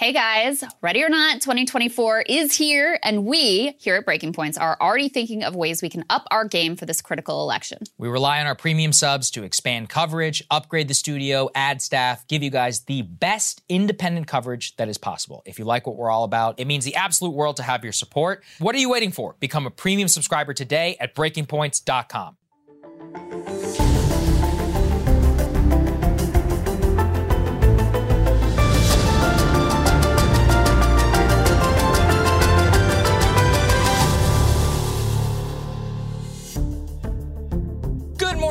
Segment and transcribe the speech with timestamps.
[0.00, 4.78] Hey guys, ready or not, 2024 is here, and we here at Breaking Points are
[4.80, 7.80] already thinking of ways we can up our game for this critical election.
[7.98, 12.42] We rely on our premium subs to expand coverage, upgrade the studio, add staff, give
[12.42, 15.42] you guys the best independent coverage that is possible.
[15.44, 17.92] If you like what we're all about, it means the absolute world to have your
[17.92, 18.42] support.
[18.58, 19.36] What are you waiting for?
[19.38, 22.38] Become a premium subscriber today at breakingpoints.com.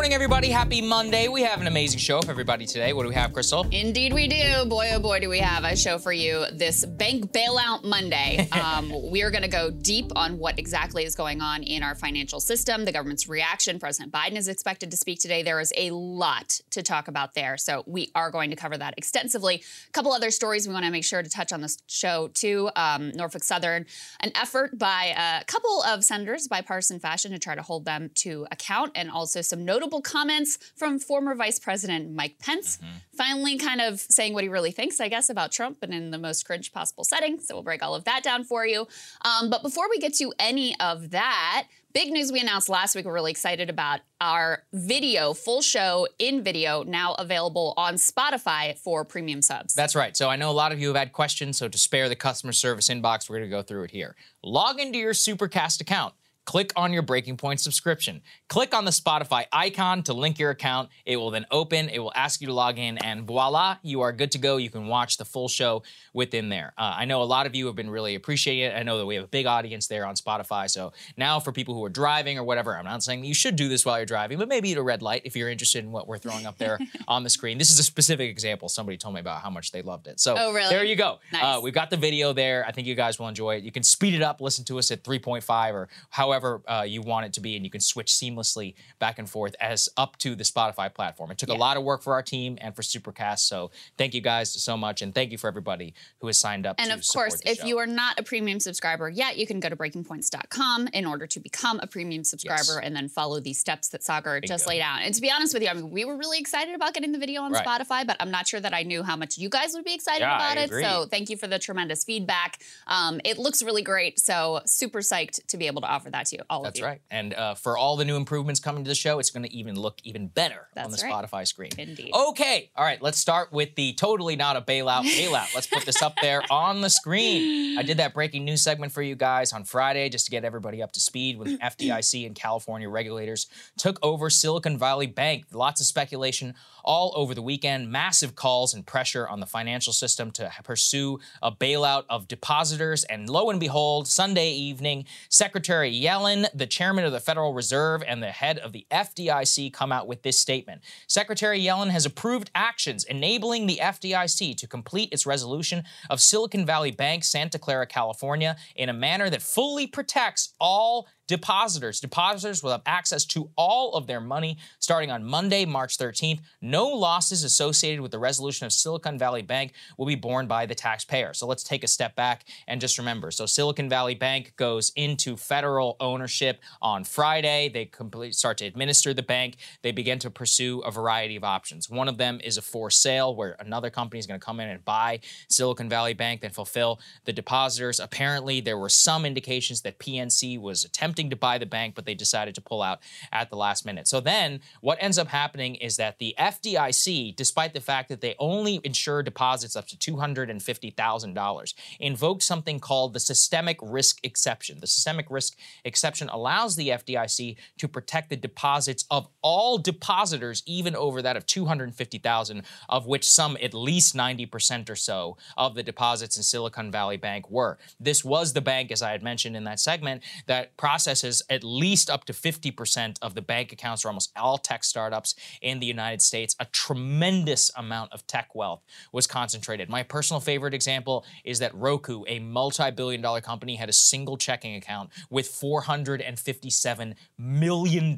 [0.10, 0.50] morning, everybody.
[0.50, 1.28] Happy Monday.
[1.28, 2.94] We have an amazing show for everybody today.
[2.94, 3.72] What do we have, Krystal?
[3.72, 4.66] Indeed, we do.
[4.66, 8.48] Boy, oh boy, do we have a show for you this Bank Bailout Monday.
[8.60, 11.96] Um, we are going to go deep on what exactly is going on in our
[11.96, 13.80] financial system, the government's reaction.
[13.80, 15.44] President Biden is expected to speak today.
[15.44, 17.58] There is a lot to talk about there.
[17.58, 19.64] So we are going to cover that extensively.
[19.88, 22.70] A couple other stories we want to make sure to touch on this show, too.
[22.76, 23.86] Um, Norfolk Southern,
[24.20, 28.46] an effort by a couple of senators, bipartisan fashion, to try to hold them to
[28.52, 32.98] account, and also some notable comments from former Vice President Mike Pence, mm-hmm.
[33.16, 36.18] finally kind of saying what he really thinks, I guess, about Trump, but in the
[36.18, 37.40] most cringe possible setting.
[37.40, 38.88] So we'll break all of that down for you.
[39.24, 43.06] Um, but before we get to any of that, Big news we announced last week.
[43.06, 49.04] We're really excited about our video, full show in video, now available on Spotify for
[49.04, 49.74] premium subs.
[49.74, 50.16] That's right.
[50.16, 51.58] So I know a lot of you have had questions.
[51.58, 54.16] So to spare the customer service inbox, we're going to go through it here.
[54.44, 56.14] Log into your Supercast account
[56.50, 58.24] click on your Breaking Point subscription.
[58.48, 60.90] Click on the Spotify icon to link your account.
[61.06, 64.12] It will then open, it will ask you to log in, and voila, you are
[64.12, 64.58] good to go.
[64.58, 66.74] You can watch the full show within there.
[66.76, 68.76] Uh, I know a lot of you have been really appreciating it.
[68.76, 70.68] I know that we have a big audience there on Spotify.
[70.68, 73.70] So now for people who are driving or whatever, I'm not saying you should do
[73.70, 76.08] this while you're driving, but maybe at a red light if you're interested in what
[76.08, 77.60] we're throwing up there on the screen.
[77.60, 78.70] This is a specific example.
[78.70, 80.20] Somebody told me about how much they loved it.
[80.20, 80.70] So oh, really?
[80.70, 81.20] there you go.
[81.32, 81.44] Nice.
[81.44, 82.66] Uh, we've got the video there.
[82.68, 83.64] I think you guys will enjoy it.
[83.64, 87.26] You can speed it up, listen to us at 3.5 or however uh, you want
[87.26, 90.44] it to be, and you can switch seamlessly back and forth as up to the
[90.44, 91.32] Spotify platform.
[91.32, 91.56] It took yeah.
[91.56, 94.78] a lot of work for our team and for Supercast, so thank you guys so
[94.78, 96.76] much, and thank you for everybody who has signed up.
[96.80, 97.66] And of course, if show.
[97.66, 101.40] you are not a premium subscriber yet, you can go to breakingpoints.com in order to
[101.40, 102.80] become a premium subscriber yes.
[102.84, 105.02] and then follow these steps that Saagar just laid out.
[105.02, 107.20] And to be honest with you, I mean, we were really excited about getting the
[107.20, 107.66] video on right.
[107.66, 110.22] Spotify, but I'm not sure that I knew how much you guys would be excited
[110.22, 110.66] yeah, about I it.
[110.66, 110.84] Agree.
[110.84, 112.62] So thank you for the tremendous feedback.
[112.88, 116.46] Um, it looks really great, so super psyched to be able to offer that to
[116.50, 116.86] all That's of you.
[116.86, 117.02] That's right.
[117.12, 119.80] And uh, for all the new improvements coming to the show, it's going to even
[119.80, 121.30] look even better That's on the right.
[121.30, 121.72] Spotify screen.
[121.78, 122.12] Indeed.
[122.14, 122.72] Okay.
[122.76, 123.02] All right.
[123.02, 125.54] Let's start with the totally not a bailout bailout.
[125.56, 127.78] let's put this up there on the screen.
[127.78, 130.82] I did that breaking news segment for you guys on Friday just to get everybody
[130.82, 135.46] up to speed when the FDIC and California regulators took over Silicon Valley Bank.
[135.54, 136.56] Lots of speculation
[136.90, 137.92] all over the weekend.
[137.92, 143.04] Massive calls and pressure on the financial system to pursue a bailout of depositors.
[143.04, 148.24] And lo and behold, Sunday evening, Secretary Yellen, the chairman of the Federal Reserve, and
[148.24, 150.82] the head of the FDIC come out with this statement.
[151.06, 156.90] Secretary Yellen has approved actions enabling the FDIC to complete its resolution of Silicon Valley
[156.90, 162.00] Bank, Santa Clara, California, in a manner that fully protects all depositors.
[162.00, 166.40] Depositors will have access to all of their money starting on Monday, March 13th.
[166.60, 170.74] No losses associated with the resolution of Silicon Valley Bank will be borne by the
[170.74, 171.36] taxpayer.
[171.36, 173.30] So let's take a step back and just remember.
[173.30, 177.70] So Silicon Valley Bank goes into federal ownership on Friday.
[177.70, 179.58] They complete, start to administer the bank.
[179.84, 181.92] They begin to pursue a variety of options.
[181.92, 184.68] One of them is a for sale where another company is going to come in
[184.68, 188.00] and buy Silicon Valley Bank, then fulfill the depositors.
[188.00, 192.14] Apparently, there were some indications that PNC was attempting to buy the bank, but they
[192.14, 193.00] decided to pull out
[193.32, 194.08] at the last minute.
[194.08, 198.36] So then what ends up happening is that the FDIC, despite the fact that they
[198.40, 204.80] only insure deposits up to $250,000, invoked something called the systemic risk exception.
[204.80, 210.96] The systemic risk exception allows the FDIC to protect the deposits of all depositors, even
[210.96, 216.38] over that of 250,000, of which some at least 90% or so of the deposits
[216.38, 217.78] in Silicon Valley Bank were.
[218.00, 220.78] This was the bank, as I had mentioned in that segment, that
[221.10, 225.34] processes at least up to 50% of the bank accounts for almost all tech startups
[225.60, 226.56] in the United States.
[226.60, 229.90] A tremendous amount of tech wealth was concentrated.
[229.90, 234.38] My personal favorite example is that Roku, a multi billion dollar company, had a single
[234.38, 238.16] checking account with $457 million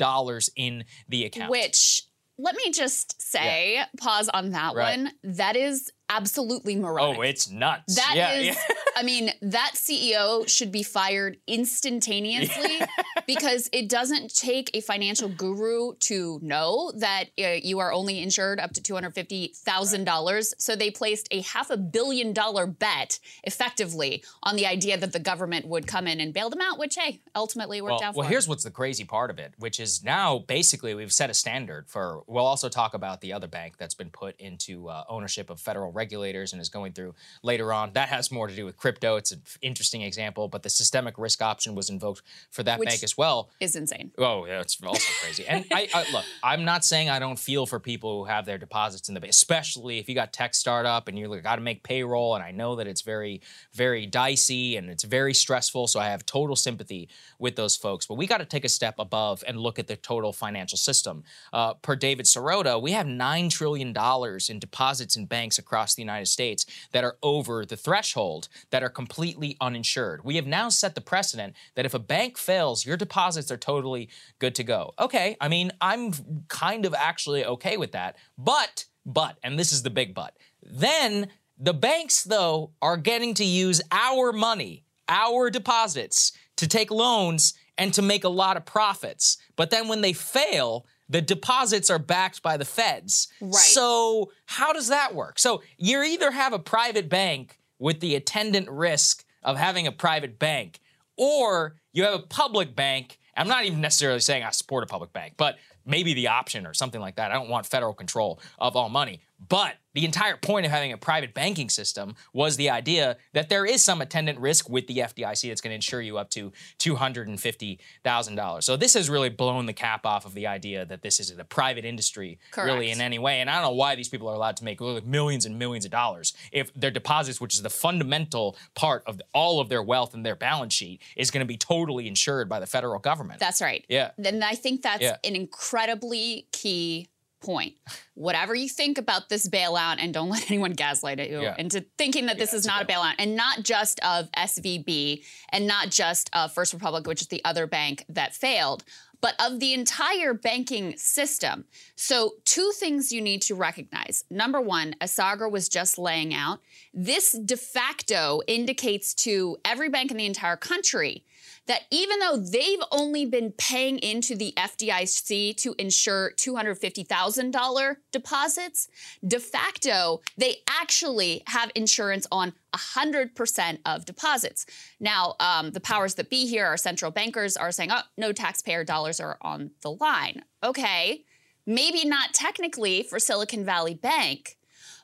[0.57, 1.49] in the account.
[1.49, 2.03] Which,
[2.38, 3.85] let me just say, yeah.
[3.99, 4.97] pause on that right.
[4.97, 5.11] one.
[5.23, 7.18] That is absolutely moronic.
[7.18, 7.96] Oh, it's nuts.
[7.96, 8.75] That yeah, is, yeah.
[8.96, 12.88] I mean, that CEO should be fired instantaneously yeah.
[13.28, 18.60] because it doesn't take a financial guru to know that uh, you are only insured
[18.60, 20.25] up to $250,000.
[20.25, 20.44] Right.
[20.58, 25.19] So they placed a half a billion dollar bet effectively on the idea that the
[25.19, 28.28] government would come in and bail them out, which, hey, ultimately worked well, out Well,
[28.28, 31.88] here's what's the crazy part of it, which is now basically we've set a standard
[31.88, 35.60] for, we'll also talk about the other bank that's been put into uh, ownership of
[35.60, 37.13] federal regulators and is going through
[37.44, 37.94] later on.
[37.94, 39.18] That has more to do with crypto.
[39.18, 43.03] It's an interesting example, but the systemic risk option was invoked for that Which bank
[43.03, 43.50] as well.
[43.59, 44.12] Is insane.
[44.18, 45.45] Oh, yeah, it's also crazy.
[45.48, 48.57] And I, I, look, I'm not saying I don't feel for people who have their
[48.57, 51.83] deposits in the bank, especially if you got tech startup and you got to make
[51.83, 52.36] payroll.
[52.36, 53.42] And I know that it's very,
[53.74, 55.88] very dicey and it's very stressful.
[55.88, 58.07] So I have total sympathy with those folks.
[58.07, 61.24] But we got to take a step above and look at the total financial system.
[61.53, 65.95] Uh, per David Sirota, we have nine trillion dollars in deposits in banks across across
[65.95, 70.23] the United States that are over the threshold that are completely uninsured.
[70.23, 74.09] We have now set the precedent that if a bank fails, your deposits are totally
[74.39, 74.93] good to go.
[74.97, 76.13] Okay, I mean, I'm
[76.47, 78.15] kind of actually okay with that.
[78.38, 81.27] But, but, and this is the big but, then
[81.57, 87.93] the banks, though, are getting to use our money, our deposits, to take loans and
[87.93, 89.38] to make a lot of profits.
[89.55, 93.28] But then when they fail, the deposits are backed by the feds.
[93.42, 93.54] Right.
[93.54, 95.38] So how does that work?
[95.40, 100.40] So you either have a private bank with the attendant risk of having a private
[100.40, 100.80] bank,
[101.18, 103.19] or you have a public bank.
[103.36, 106.74] I'm not even necessarily saying I support a public bank, but maybe the option or
[106.74, 107.31] something like that.
[107.31, 109.19] I don't want federal control of all money.
[109.49, 113.65] But the entire point of having a private banking system was the idea that there
[113.65, 118.63] is some attendant risk with the FDIC that's going to insure you up to $250,000.
[118.63, 121.43] So this has really blown the cap off of the idea that this is a
[121.43, 122.67] private industry Correct.
[122.67, 123.41] really in any way.
[123.41, 125.91] And I don't know why these people are allowed to make millions and millions of
[125.91, 130.25] dollars if their deposits, which is the fundamental part of all of their wealth and
[130.25, 133.39] their balance sheet, is going to be totally insured by the federal government.
[133.39, 133.83] That's right.
[133.89, 134.11] Yeah.
[134.23, 135.17] And I think that's yeah.
[135.25, 137.09] an incredibly key
[137.41, 137.75] point.
[138.13, 141.55] Whatever you think about this bailout, and don't let anyone gaslight you yeah.
[141.57, 145.67] into thinking that this yeah, is not a bailout, and not just of SVB, and
[145.67, 148.83] not just of First Republic, which is the other bank that failed,
[149.21, 151.65] but of the entire banking system.
[151.95, 154.25] So, two things you need to recognize.
[154.29, 156.60] Number one, as Saagar was just laying out,
[156.93, 161.24] this de facto indicates to every bank in the entire country
[161.68, 168.88] that even though they've only been paying into the FDIC to insure $250,000 deposits,
[169.25, 174.65] de facto, they actually have insurance on 100% of deposits.
[175.00, 178.84] Now, um, the powers that be here, our central bankers, are saying, oh, no taxpayer
[178.84, 180.44] dollars are on the line.
[180.63, 181.25] Okay,
[181.65, 184.58] maybe not technically for Silicon Valley Bank,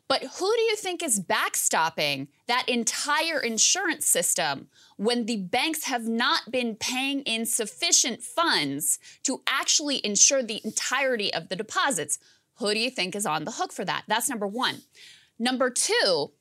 [0.08, 6.08] but who do you think is backstopping that entire insurance system when the banks have
[6.08, 12.20] not been paying in sufficient funds to actually insure the entirety of the deposits?
[12.56, 14.04] Who do you think is on the hook for that?
[14.08, 14.82] That's number one.
[15.38, 16.32] Number two,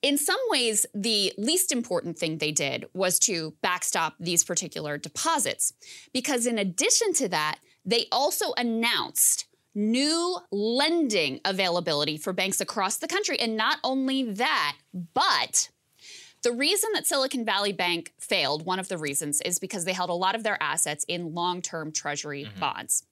[0.00, 5.74] in some ways, the least important thing they did was to backstop these particular deposits.
[6.12, 13.08] Because in addition to that, they also announced new lending availability for banks across the
[13.08, 13.38] country.
[13.38, 14.76] And not only that,
[15.14, 15.70] but
[16.42, 20.10] The reason that Silicon Valley Bank failed, one of the reasons, is because they held
[20.10, 22.58] a lot of their assets in long term treasury Mm-hmm.
[22.60, 23.04] bonds.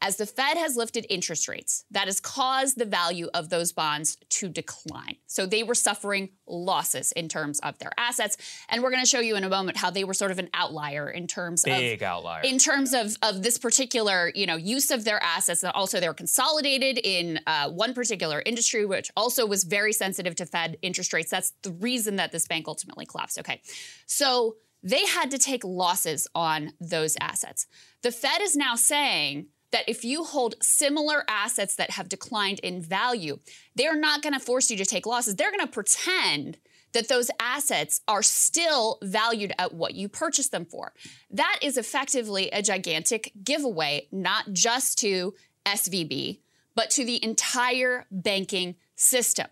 [0.00, 4.16] As the Fed has lifted interest rates, that has caused the value of those bonds
[4.30, 5.16] to decline.
[5.26, 8.36] So they were suffering losses in terms of their assets.
[8.68, 10.50] And we're going to show you in a moment how they were sort of an
[10.54, 12.42] outlier in terms of Big outlier.
[12.42, 16.08] in terms of, of this particular you know use of their assets and also they
[16.08, 21.12] were consolidated in uh, one particular industry which also was very sensitive to fed interest
[21.12, 23.60] rates that's the reason that this bank ultimately collapsed okay
[24.06, 27.66] so they had to take losses on those assets
[28.02, 32.80] the fed is now saying that if you hold similar assets that have declined in
[32.80, 33.38] value
[33.74, 36.58] they're not going to force you to take losses they're going to pretend
[36.94, 40.92] that those assets are still valued at what you purchased them for.
[41.30, 45.34] That is effectively a gigantic giveaway, not just to
[45.66, 46.38] SVB,
[46.74, 49.48] but to the entire banking system.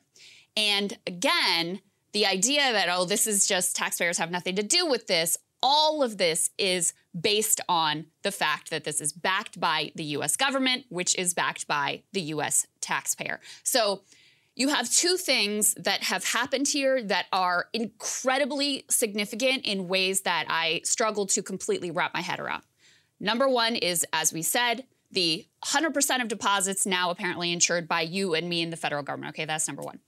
[0.57, 1.81] And again,
[2.13, 6.03] the idea that, oh, this is just taxpayers have nothing to do with this, all
[6.03, 10.85] of this is based on the fact that this is backed by the US government,
[10.89, 13.41] which is backed by the US taxpayer.
[13.63, 14.03] So
[14.55, 20.47] you have two things that have happened here that are incredibly significant in ways that
[20.49, 22.63] I struggle to completely wrap my head around.
[23.19, 28.35] Number one is, as we said, the 100% of deposits now apparently insured by you
[28.35, 29.35] and me and the federal government.
[29.35, 30.01] Okay, that's number one.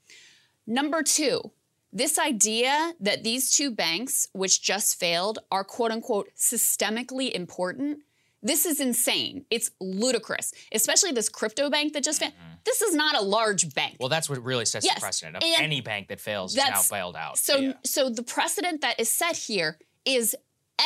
[0.67, 1.53] Number two,
[1.95, 8.01] this idea that these two banks, which just failed, are quote unquote systemically important.
[8.43, 9.47] This is insane.
[9.51, 12.35] It's ludicrous, especially this crypto bank that just failed.
[12.35, 12.55] Mm-hmm.
[12.65, 13.97] This is not a large bank.
[14.01, 16.59] well, that's what really sets Yes, the precedent of and any bank that fails is
[16.59, 17.39] now bailed out.
[17.39, 17.73] So, Yeah.
[17.85, 20.37] so the precedent that is set here is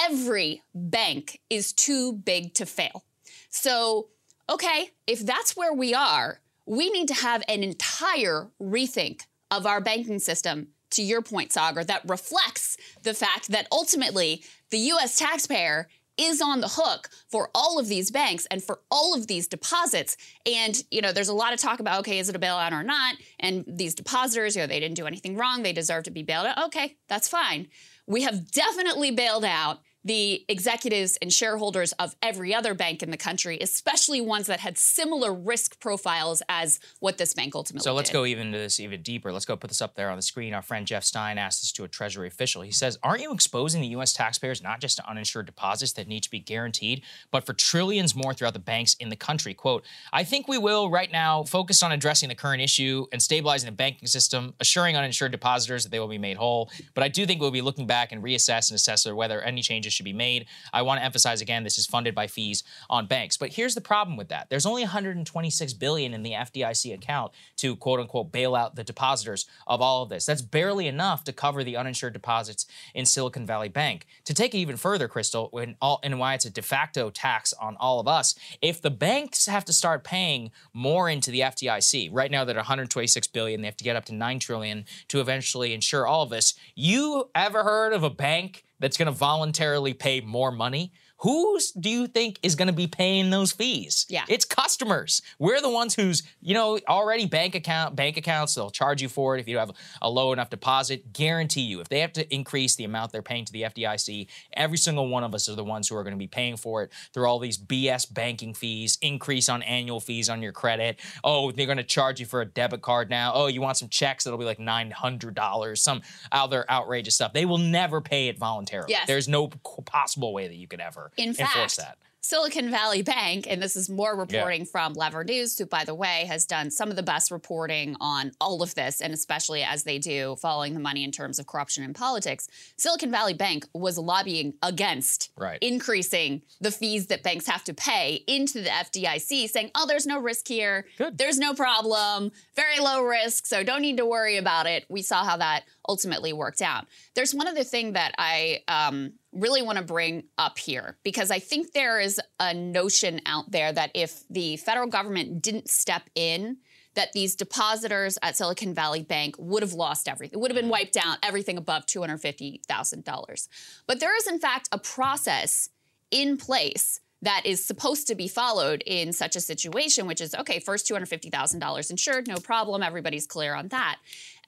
[0.05, 3.05] every bank is too big to fail.
[3.49, 4.09] So,
[4.49, 9.81] okay, if that's where we are, we need to have an entire rethink of our
[9.81, 10.69] banking system.
[10.93, 15.19] To your point, Saagar, that reflects the fact that ultimately the U.S.
[15.19, 19.47] taxpayer is on the hook for all of these banks and for all of these
[19.47, 20.17] deposits.
[20.45, 22.83] And, you know, there's a lot of talk about, okay, is it a bailout or
[22.83, 23.17] not?
[23.39, 25.63] And these depositors, you know, they didn't do anything wrong.
[25.63, 26.65] They deserve to be bailed out.
[26.67, 27.69] Okay, that's fine.
[28.07, 33.17] We have definitely bailed out the executives and shareholders of every other bank in the
[33.17, 38.09] country, especially ones that had similar risk profiles as what this bank ultimately So let's
[38.09, 38.15] did.
[38.15, 39.31] go even to this even deeper.
[39.33, 40.55] Let's go put this up there on the screen.
[40.55, 42.63] Our friend Jeff Stein asked this to a Treasury official.
[42.63, 44.15] He says, Aren't you exposing the U.S.
[44.15, 48.33] taxpayers not just to uninsured deposits that need to be guaranteed, but for trillions more
[48.33, 49.53] throughout the banks in the country?
[49.53, 53.67] Quote, I think we will right now focus on addressing the current issue and stabilizing
[53.67, 56.71] the banking system, assuring uninsured depositors that they will be made whole.
[56.95, 59.98] But I do think we'll be looking back and reassess and assess whether any changes
[59.99, 60.47] should be made.
[60.73, 63.37] I want to emphasize again, this is funded by fees on banks.
[63.37, 64.49] But here's the problem with that.
[64.49, 69.47] There's only 126 billion in the FDIC account to quote unquote bail out the depositors
[69.67, 70.25] of all of this.
[70.25, 74.07] That's barely enough to cover the uninsured deposits in Silicon Valley Bank.
[74.25, 75.51] To take it even further, Krystal,
[75.83, 79.47] all and why it's a de facto tax on all of us, if the banks
[79.47, 83.67] have to start paying more into the FDIC, right now they're at 126 billion, they
[83.67, 86.55] have to get up to 9 trillion to eventually insure all of this.
[86.75, 90.93] You ever heard of a bank that's going to voluntarily pay more money?
[91.23, 94.07] Who do you think is going to be paying those fees?
[94.09, 94.25] Yeah.
[94.29, 95.21] It's customers.
[95.39, 99.37] We're the ones who's, you know, already bank account bank accounts, they'll charge you for
[99.37, 101.13] it if you have a low enough deposit.
[101.13, 104.79] Guarantee you, if they have to increase the amount they're paying to the FDIC, every
[104.79, 106.93] single one of us are the ones who are going to be paying for it
[107.13, 111.01] through all these BS banking fees, increase on annual fees on your credit.
[111.25, 113.33] Oh, they're going to charge you for a debit card now.
[113.35, 117.33] Oh, you want some checks that'll be like $900, some other outrageous stuff.
[117.33, 118.93] They will never pay it voluntarily.
[118.93, 119.09] Yes.
[119.09, 121.99] There's no possible way that you could ever In enforce fact, that.
[122.21, 126.27] Silicon Valley Bank, and this is more reporting from Lever News, who, by the way,
[126.29, 129.99] has done some of the best reporting on all of this, and especially as they
[129.99, 132.49] do following the money in terms of corruption in politics.
[132.77, 135.59] Silicon Valley Bank was lobbying against Right.
[135.63, 140.19] increasing the fees that banks have to pay into the FDIC, saying, oh, there's no
[140.19, 140.87] risk here.
[140.99, 141.17] Good.
[141.17, 142.33] There's no problem.
[142.57, 144.85] Very low risk, so don't need to worry about it.
[144.91, 146.87] We saw how that ultimately worked out.
[147.15, 151.39] There's one other thing that I um, really want to bring up here because I
[151.39, 156.59] think there is a notion out there that if the federal government didn't step in,
[156.95, 160.39] that these depositors at Silicon Valley Bank would have lost everything.
[160.39, 163.49] It would have been wiped out, everything above $250,000.
[163.87, 165.69] But there is, in fact, a process
[166.11, 170.61] in place that is supposed to be followed in such a situation, which is okay,
[170.61, 173.99] first $250,000 insured, no problem, everybody's clear on that.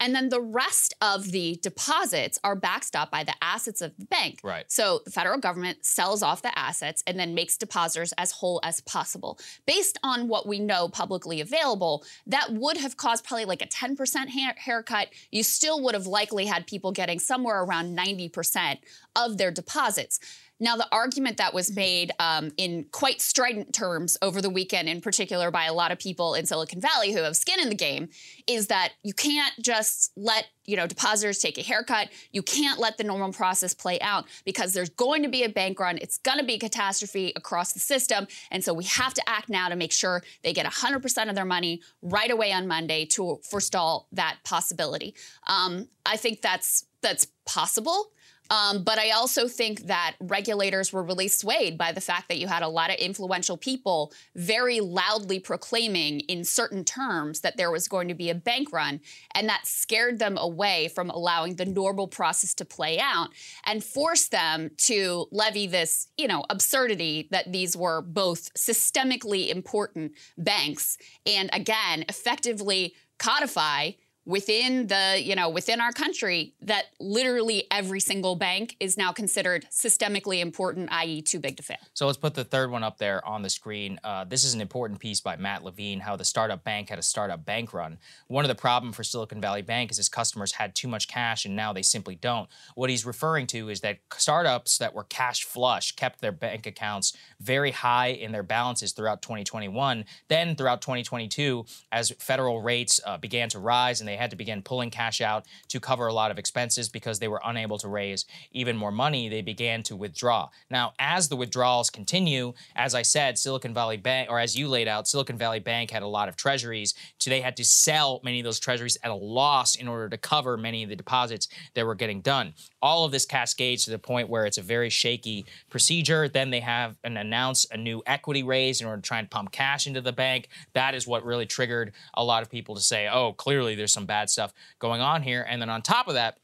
[0.01, 4.41] And then the rest of the deposits are backstopped by the assets of the bank.
[4.43, 4.65] Right.
[4.69, 8.81] So the federal government sells off the assets and then makes depositors as whole as
[8.81, 9.39] possible.
[9.67, 13.97] Based on what we know publicly available, that would have caused probably like a 10%
[14.31, 15.09] ha- haircut.
[15.31, 18.79] You still would have likely had people getting somewhere around 90%
[19.15, 20.19] of their deposits.
[20.61, 25.01] Now, the argument that was made um, in quite strident terms over the weekend, in
[25.01, 28.11] particular by a lot of people in Silicon Valley who have skin in the game,
[28.47, 32.09] is that you can't just let you know depositors take a haircut.
[32.31, 35.81] You can't let the normal process play out because there's going to be a bank
[35.81, 35.99] run.
[35.99, 39.49] It's going to be a catastrophe across the system, and so we have to act
[39.49, 43.41] now to make sure they get 100% of their money right away on Monday to
[43.43, 45.15] forestall that possibility.
[45.47, 48.13] Um, I think that's that's possible.
[48.51, 52.49] Um, but I also think that regulators were really swayed by the fact that you
[52.49, 57.87] had a lot of influential people very loudly proclaiming in certain terms that there was
[57.87, 59.01] going to be a bank run.
[59.35, 63.29] And that scared them away from allowing the normal process to play out
[63.65, 70.13] and forced them to levy this, you know, absurdity that these were both systemically important
[70.37, 73.93] banks and again, effectively codify
[74.31, 79.67] within the you know within our country that literally every single bank is now considered
[79.71, 83.25] systemically important i.e too big to fail So let's put the third one up there
[83.27, 83.99] on the screen.
[84.05, 87.03] Uh, this is an important piece by Matt Levine, how the startup bank had a
[87.03, 87.99] startup bank run.
[88.29, 91.45] One of the problem for Silicon Valley Bank is its customers had too much cash
[91.45, 92.49] and now they simply don't.
[92.75, 97.17] What he's referring to is that startups that were cash flush kept their bank accounts
[97.41, 100.05] very high in their balances throughout 2021.
[100.29, 104.63] Then throughout 2022, as federal rates uh, began to rise and they had to begin
[104.63, 108.25] pulling cash out to cover a lot of expenses because they were unable to raise
[108.53, 110.49] even more money, they began to withdraw.
[110.71, 114.89] Now, as the withdrawals continue, as I said, Silicon Valley Bank, or as you laid
[114.89, 118.41] out, Silicon Valley Bank had a lot of treasuries, so they had to sell many
[118.41, 121.87] of those treasuries at a loss in order to cover many of the deposits that
[121.87, 122.55] were getting done.
[122.83, 126.29] All of this cascades to the point where it's a very shaky procedure.
[126.29, 129.53] Then they have and announce a new equity raise in order to try and pump
[129.53, 130.49] cash into the bank.
[130.73, 134.00] That is what really triggered a lot of people to say, oh, clearly there's some
[134.07, 135.47] bad stuff going on here.
[135.49, 136.39] And then on top of that,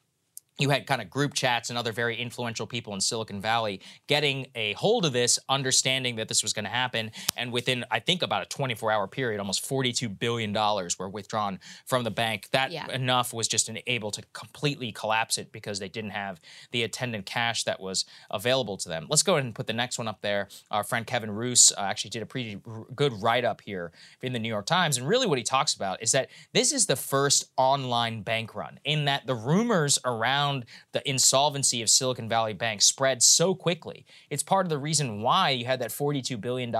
[0.58, 4.46] you had kind of group chats and other very influential people in Silicon Valley getting
[4.54, 7.10] a hold of this, understanding that this was going to happen.
[7.36, 10.52] And within, I think, about a 24 hour period, almost $42 billion
[10.98, 12.48] were withdrawn from the bank.
[12.52, 12.90] That Yeah.
[12.90, 17.64] enough was just able to completely collapse it because they didn't have the attendant cash
[17.64, 19.06] that was available to them.
[19.10, 20.48] Let's go ahead and put the next one up there.
[20.70, 23.92] Our friend Kevin Roose uh, actually did a pretty r- good write up here
[24.22, 24.96] in the New York Times.
[24.96, 28.78] And really, what he talks about is that this is the first online bank run,
[28.84, 30.45] in that the rumors around
[30.92, 34.06] the insolvency of Silicon Valley Bank spread so quickly.
[34.30, 36.74] It's part of the reason why you had that $42 billion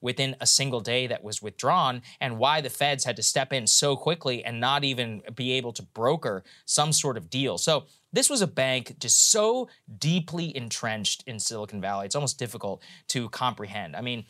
[0.00, 3.66] within a single day that was withdrawn, and why the feds had to step in
[3.66, 7.58] so quickly and not even be able to broker some sort of deal.
[7.58, 9.68] So, this was a bank just so
[9.98, 12.06] deeply entrenched in Silicon Valley.
[12.06, 13.94] It's almost difficult to comprehend.
[13.94, 14.24] I mean,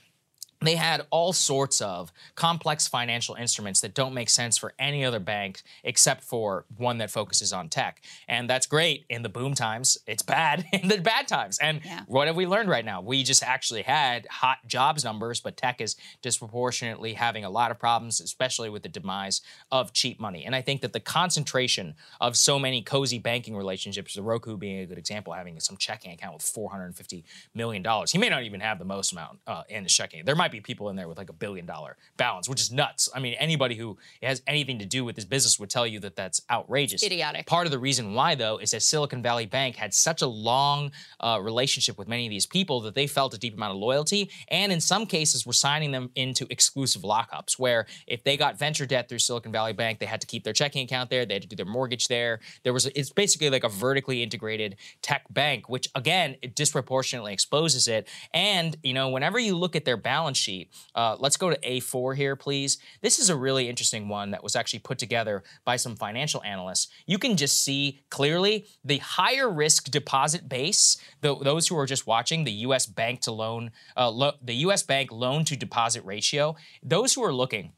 [0.60, 5.20] they had all sorts of complex financial instruments that don't make sense for any other
[5.20, 8.00] bank except for one that focuses on tech.
[8.26, 9.98] And that's great in the boom times.
[10.06, 11.58] It's bad in the bad times.
[11.60, 12.02] And Yeah.
[12.06, 13.00] what have we learned right now?
[13.00, 17.78] We just actually had hot jobs numbers, but tech is disproportionately having a lot of
[17.78, 19.40] problems, especially with the demise
[19.70, 20.44] of cheap money.
[20.44, 24.80] And I think that the concentration of so many cozy banking relationships, the Roku being
[24.80, 27.84] a good example, having some checking account with $450 million.
[28.10, 30.24] He may not even have the most amount uh, in his checking.
[30.24, 33.08] There might be people in there with like a billion dollar balance, which is nuts.
[33.14, 36.16] I mean, anybody who has anything to do with this business would tell you that
[36.16, 37.02] that's outrageous.
[37.02, 37.46] Idiotic.
[37.46, 40.90] Part of the reason why, though, is that Silicon Valley Bank had such a long
[41.20, 44.30] uh, relationship with many of these people that they felt a deep amount of loyalty,
[44.48, 48.86] and in some cases, were signing them into exclusive lockups, where if they got venture
[48.86, 51.42] debt through Silicon Valley Bank, they had to keep their checking account there, they had
[51.42, 52.40] to do their mortgage there.
[52.64, 57.88] There was it's basically like a vertically integrated tech bank, which again it disproportionately exposes
[57.88, 58.08] it.
[58.32, 62.16] And you know, whenever you look at their balance sheet, uh, let's go to A4
[62.16, 62.78] here, please.
[63.02, 66.88] This is a really interesting one that was actually put together by some financial analysts.
[67.06, 70.96] You can just see clearly the higher risk deposit base.
[71.20, 72.86] The, those who are just watching the U.S.
[72.86, 74.82] bank to loan, uh, lo- the U.S.
[74.82, 76.56] bank loan to deposit ratio.
[76.82, 77.72] Those who are looking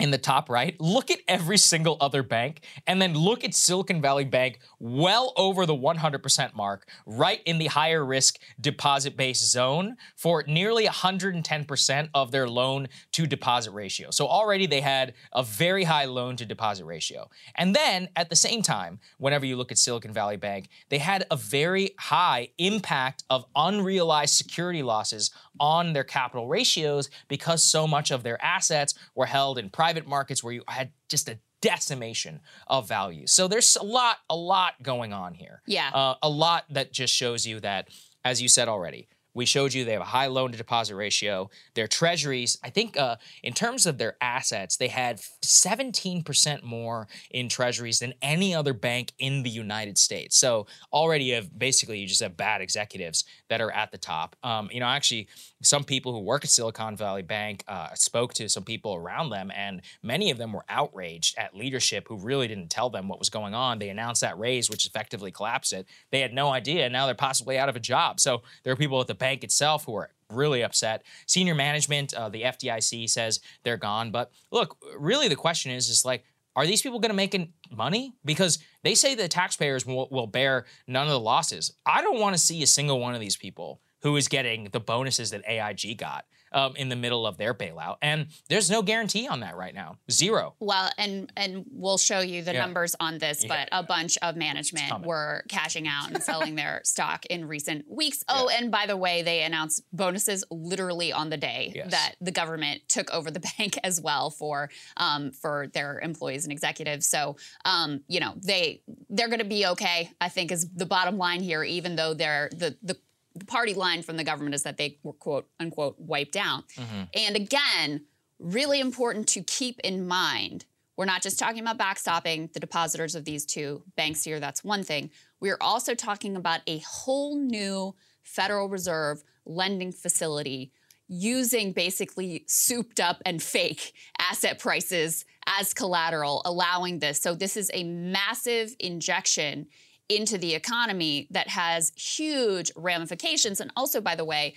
[0.00, 4.00] in the top right, look at every single other bank, and then look at Silicon
[4.00, 9.96] Valley Bank well over the 100% mark, right in the higher risk deposit base zone
[10.16, 14.10] for nearly 110% of their loan to deposit ratio.
[14.10, 17.28] So already they had a very high loan to deposit ratio.
[17.54, 21.26] And then at the same time, whenever you look at Silicon Valley Bank, they had
[21.30, 28.10] a very high impact of unrealized security losses on their capital ratios because so much
[28.10, 32.88] of their assets were held in private markets where you had just a decimation of
[32.88, 33.26] value.
[33.26, 35.62] So there's a lot, a lot going on here.
[35.66, 35.90] Yeah.
[35.92, 37.88] Uh, a lot that just shows you that,
[38.24, 41.50] as you said already, we showed you they have a high loan to deposit ratio.
[41.74, 47.48] Their treasuries, I think, uh, in terms of their assets, they had 17% more in
[47.48, 50.36] treasuries than any other bank in the United States.
[50.36, 54.36] So already you have basically you just have bad executives that are at the top.
[54.42, 55.28] Um, you know, actually,
[55.62, 59.50] some people who work at Silicon Valley Bank uh, spoke to some people around them,
[59.54, 63.28] and many of them were outraged at leadership who really didn't tell them what was
[63.28, 63.78] going on.
[63.78, 65.86] They announced that raise, which effectively collapsed it.
[66.10, 68.20] They had no idea, and now they're possibly out of a job.
[68.20, 71.04] So there are people at the bank itself who are really upset.
[71.26, 74.10] Senior management, uh, the FDIC says they're gone.
[74.10, 76.24] But look, really the question is, is like,
[76.56, 77.36] are these people going to make
[77.70, 78.12] money?
[78.24, 81.72] Because they say the taxpayers will, will bear none of the losses.
[81.86, 84.80] I don't want to see a single one of these people who is getting the
[84.80, 87.96] bonuses that AIG got um, in the middle of their bailout.
[88.02, 89.96] And there's no guarantee on that right now.
[90.10, 90.54] Zero.
[90.60, 92.60] Well, and and we'll show you the Yeah.
[92.60, 93.48] numbers on this, Yeah.
[93.48, 98.24] but a bunch of management were cashing out and selling their stock in recent weeks.
[98.28, 101.90] Oh, and by the way, they announced bonuses literally on the day Yes.
[101.90, 106.52] that the government took over the bank as well for um, for their employees and
[106.52, 107.06] executives.
[107.06, 110.10] So um, you know they they're going to be okay.
[110.20, 112.96] I think is the bottom line here, even though they're the the
[113.40, 116.68] the party line from the government is that they were quote unquote wiped out.
[116.68, 117.02] Mm-hmm.
[117.14, 118.04] And again,
[118.38, 120.66] really important to keep in mind.
[120.96, 124.38] We're not just talking about backstopping the depositors of these two banks here.
[124.38, 125.10] That's one thing.
[125.40, 130.72] We are also talking about a whole new Federal Reserve lending facility
[131.08, 137.20] using basically souped up and fake asset prices as collateral, allowing this.
[137.20, 139.66] So, this is a massive injection
[140.10, 143.60] into the economy that has huge ramifications.
[143.60, 144.54] And also, by the way,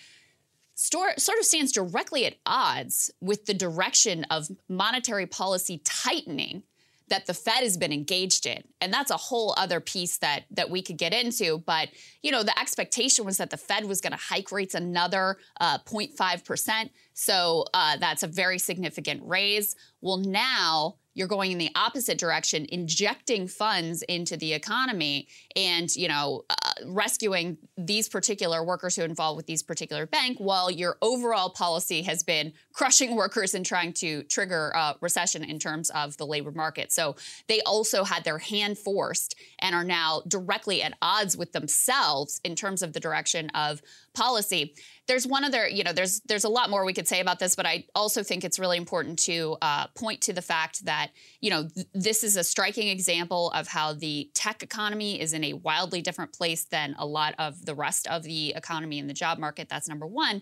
[0.75, 6.63] sort of stands directly at odds with the direction of monetary policy tightening
[7.09, 8.63] that the Fed has been engaged in.
[8.81, 11.59] And that's a whole other piece that that we could get into.
[11.59, 11.89] But
[12.23, 15.77] you know, the expectation was that the Fed was going to hike rates another uh,
[15.79, 16.91] 0.5 percent.
[17.13, 19.75] So uh, that's a very significant raise.
[20.01, 26.07] Well, now you're going in the opposite direction, injecting funds into the economy, and you
[26.07, 30.97] know, uh, rescuing these particular workers who are involved with these particular bank, while your
[31.01, 36.17] overall policy has been crushing workers and trying to trigger uh, recession in terms of
[36.17, 36.91] the labor market.
[36.91, 37.15] So
[37.47, 42.55] they also had their hand forced and are now directly at odds with themselves in
[42.55, 43.81] terms of the direction of
[44.13, 44.73] policy.
[45.05, 47.55] There's one other, you know, there's there's a lot more we could say about this,
[47.55, 51.11] but I also think it's really important to uh, point to the fact that
[51.41, 55.43] you know th- this is a striking example of how the tech economy is in
[55.43, 59.13] a wildly different place than a lot of the rest of the economy and the
[59.13, 59.67] job market.
[59.67, 60.41] That's number one,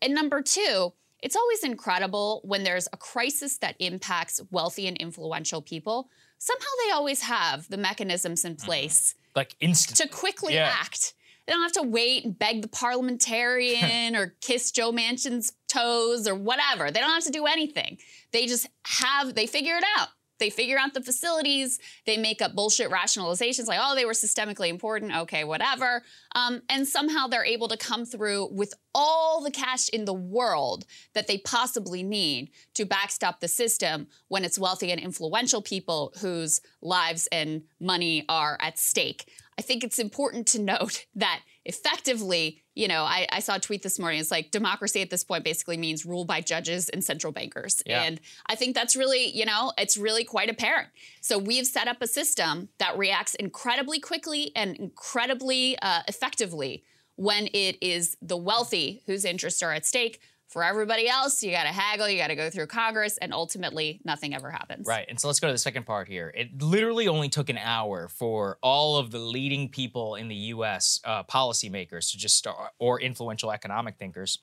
[0.00, 0.92] and number two.
[1.20, 6.08] It's always incredible when there's a crisis that impacts wealthy and influential people.
[6.38, 9.96] Somehow they always have the mechanisms in place Like instant.
[9.96, 10.72] to quickly Yeah.
[10.72, 11.14] act.
[11.48, 16.34] They don't have to wait and beg the parliamentarian or kiss Joe Manchin's toes or
[16.34, 16.90] whatever.
[16.90, 17.96] They don't have to do anything.
[18.32, 20.08] They just have, they figure it out.
[20.38, 21.80] They figure out the facilities.
[22.04, 25.16] They make up bullshit rationalizations like, oh, they were systemically important.
[25.16, 26.02] Okay, whatever.
[26.34, 30.84] Um, and somehow they're able to come through with all the cash in the world
[31.14, 36.60] that they possibly need to backstop the system when it's wealthy and influential people whose
[36.82, 39.30] lives and money are at stake.
[39.58, 43.82] I think it's important to note that effectively, you know, I, I saw a tweet
[43.82, 44.20] this morning.
[44.20, 47.82] It's like democracy at this point basically means rule by judges and central bankers.
[47.84, 48.02] Yeah.
[48.02, 50.88] And I think that's really, you know, it's really quite apparent.
[51.20, 56.84] So we've set up a system that reacts incredibly quickly and incredibly uh, effectively
[57.16, 60.20] when it is the wealthy whose interests are at stake.
[60.48, 64.00] For everybody else, you got to haggle, you got to go through Congress, and ultimately
[64.04, 64.86] nothing ever happens.
[64.86, 65.04] Right.
[65.06, 66.32] And so let's go to the second part here.
[66.34, 71.00] It literally only took an hour for all of the leading people in the US,
[71.04, 74.38] uh, policymakers to just start, or influential economic thinkers,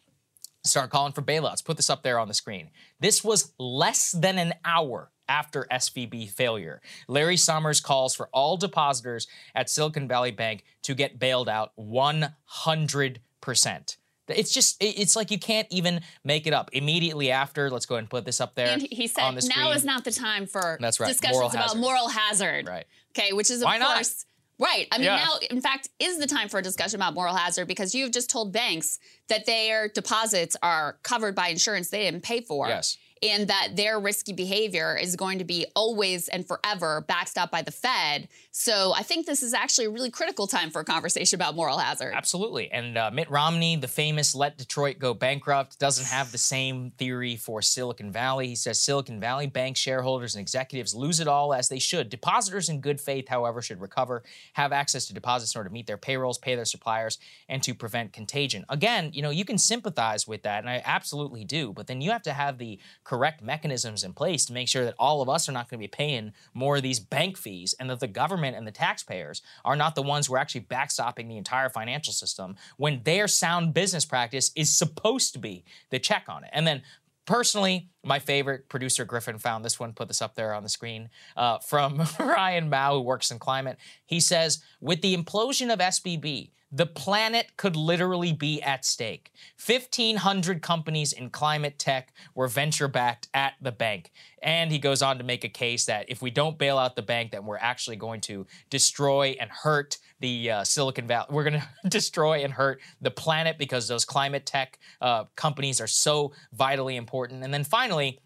[0.63, 1.65] start calling for bailouts.
[1.65, 2.69] Put this up there on the screen.
[2.99, 6.81] This was less than an hour after SVB failure.
[7.07, 13.97] Larry Summers calls for all depositors at Silicon Valley Bank to get bailed out 100%.
[14.27, 16.69] It's just, it's like you can't even make it up.
[16.73, 18.67] Immediately after, let's go ahead and put this up there.
[18.69, 19.67] And he said, now screen.
[19.75, 21.79] is not the time for That's right, discussions moral about hazard.
[21.79, 22.67] moral hazard.
[22.67, 22.85] Right.
[23.17, 23.95] Okay, which is of Why not?
[23.95, 24.25] course
[24.59, 24.87] right.
[24.91, 25.17] I mean, Yeah.
[25.17, 28.29] now in fact is the time for a discussion about moral hazard because you've just
[28.29, 32.67] told banks that their deposits are covered by insurance they didn't pay for.
[32.67, 32.97] Yes.
[33.21, 37.71] In that their risky behavior is going to be always and forever backstopped by the
[37.71, 38.27] Fed.
[38.51, 41.77] So I think this is actually a really critical time for a conversation about moral
[41.77, 42.13] hazard.
[42.13, 42.71] Absolutely.
[42.71, 47.35] And uh, Mitt Romney, the famous let Detroit go bankrupt, doesn't have the same theory
[47.35, 48.47] for Silicon Valley.
[48.47, 52.09] He says Silicon Valley bank shareholders and executives lose it all as they should.
[52.09, 54.23] Depositors in good faith, however, should recover,
[54.53, 57.73] have access to deposits in order to meet their payrolls, pay their suppliers, and to
[57.73, 58.65] prevent contagion.
[58.69, 62.11] Again, you know, you can sympathize with that, and I absolutely do, but then you
[62.11, 65.47] have to have the correct mechanisms in place to make sure that all of us
[65.47, 68.57] are not going to be paying more of these bank fees and that the government
[68.57, 72.57] and the taxpayers are not the ones who are actually backstopping the entire financial system
[72.75, 76.49] when their sound business practice is supposed to be the check on it.
[76.51, 76.81] And then
[77.25, 81.09] Personally, my favorite producer Griffin found this one, put this up there on the screen
[81.35, 83.77] uh, from Ryan Mao, who works in climate.
[84.05, 89.31] He says, with the implosion of SVB, the planet could literally be at stake.
[89.65, 94.11] 1,500 companies in climate tech were venture backed at the bank.
[94.43, 97.01] And he goes on to make a case that if we don't bail out the
[97.01, 101.27] bank, then we're actually going to destroy and hurt the uh, Silicon Valley.
[101.29, 105.87] We're going to destroy and hurt the planet because those climate tech uh, companies are
[105.87, 107.45] so vitally important.
[107.45, 108.19] And then finally,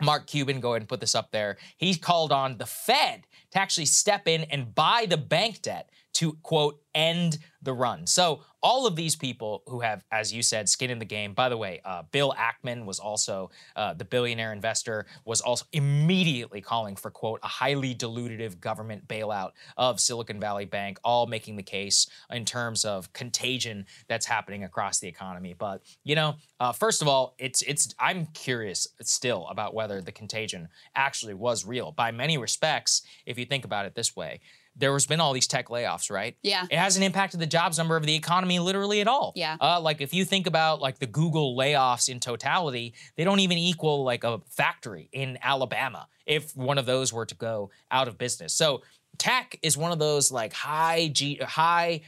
[0.00, 1.58] Mark Cuban, go ahead and put this up there.
[1.76, 6.34] He called on the Fed to actually step in and buy the bank debt to
[6.42, 8.06] quote end the run.
[8.06, 11.34] So all of these people who have, as you said, skin in the game.
[11.34, 16.60] By the way, uh, Bill Ackman was also uh, the billionaire investor was also immediately
[16.60, 21.62] calling for quote a highly dilutive government bailout of Silicon Valley Bank, all making the
[21.62, 25.54] case in terms of contagion that's happening across the economy.
[25.56, 30.12] But you know, uh, first of all, it's it's I'm curious still about whether the
[30.12, 31.90] contagion actually was real.
[31.90, 34.40] By many respects, if you think about it this way
[34.76, 36.36] there has been all these tech layoffs, right?
[36.42, 36.66] Yeah.
[36.70, 39.32] It hasn't impacted the jobs number of the economy literally at all.
[39.36, 39.56] Yeah.
[39.60, 43.58] Uh, like if you think about like the Google layoffs in totality, they don't even
[43.58, 48.16] equal like a factory in Alabama if one of those were to go out of
[48.16, 48.54] business.
[48.54, 48.82] So
[49.18, 52.00] tech is one of those like high G high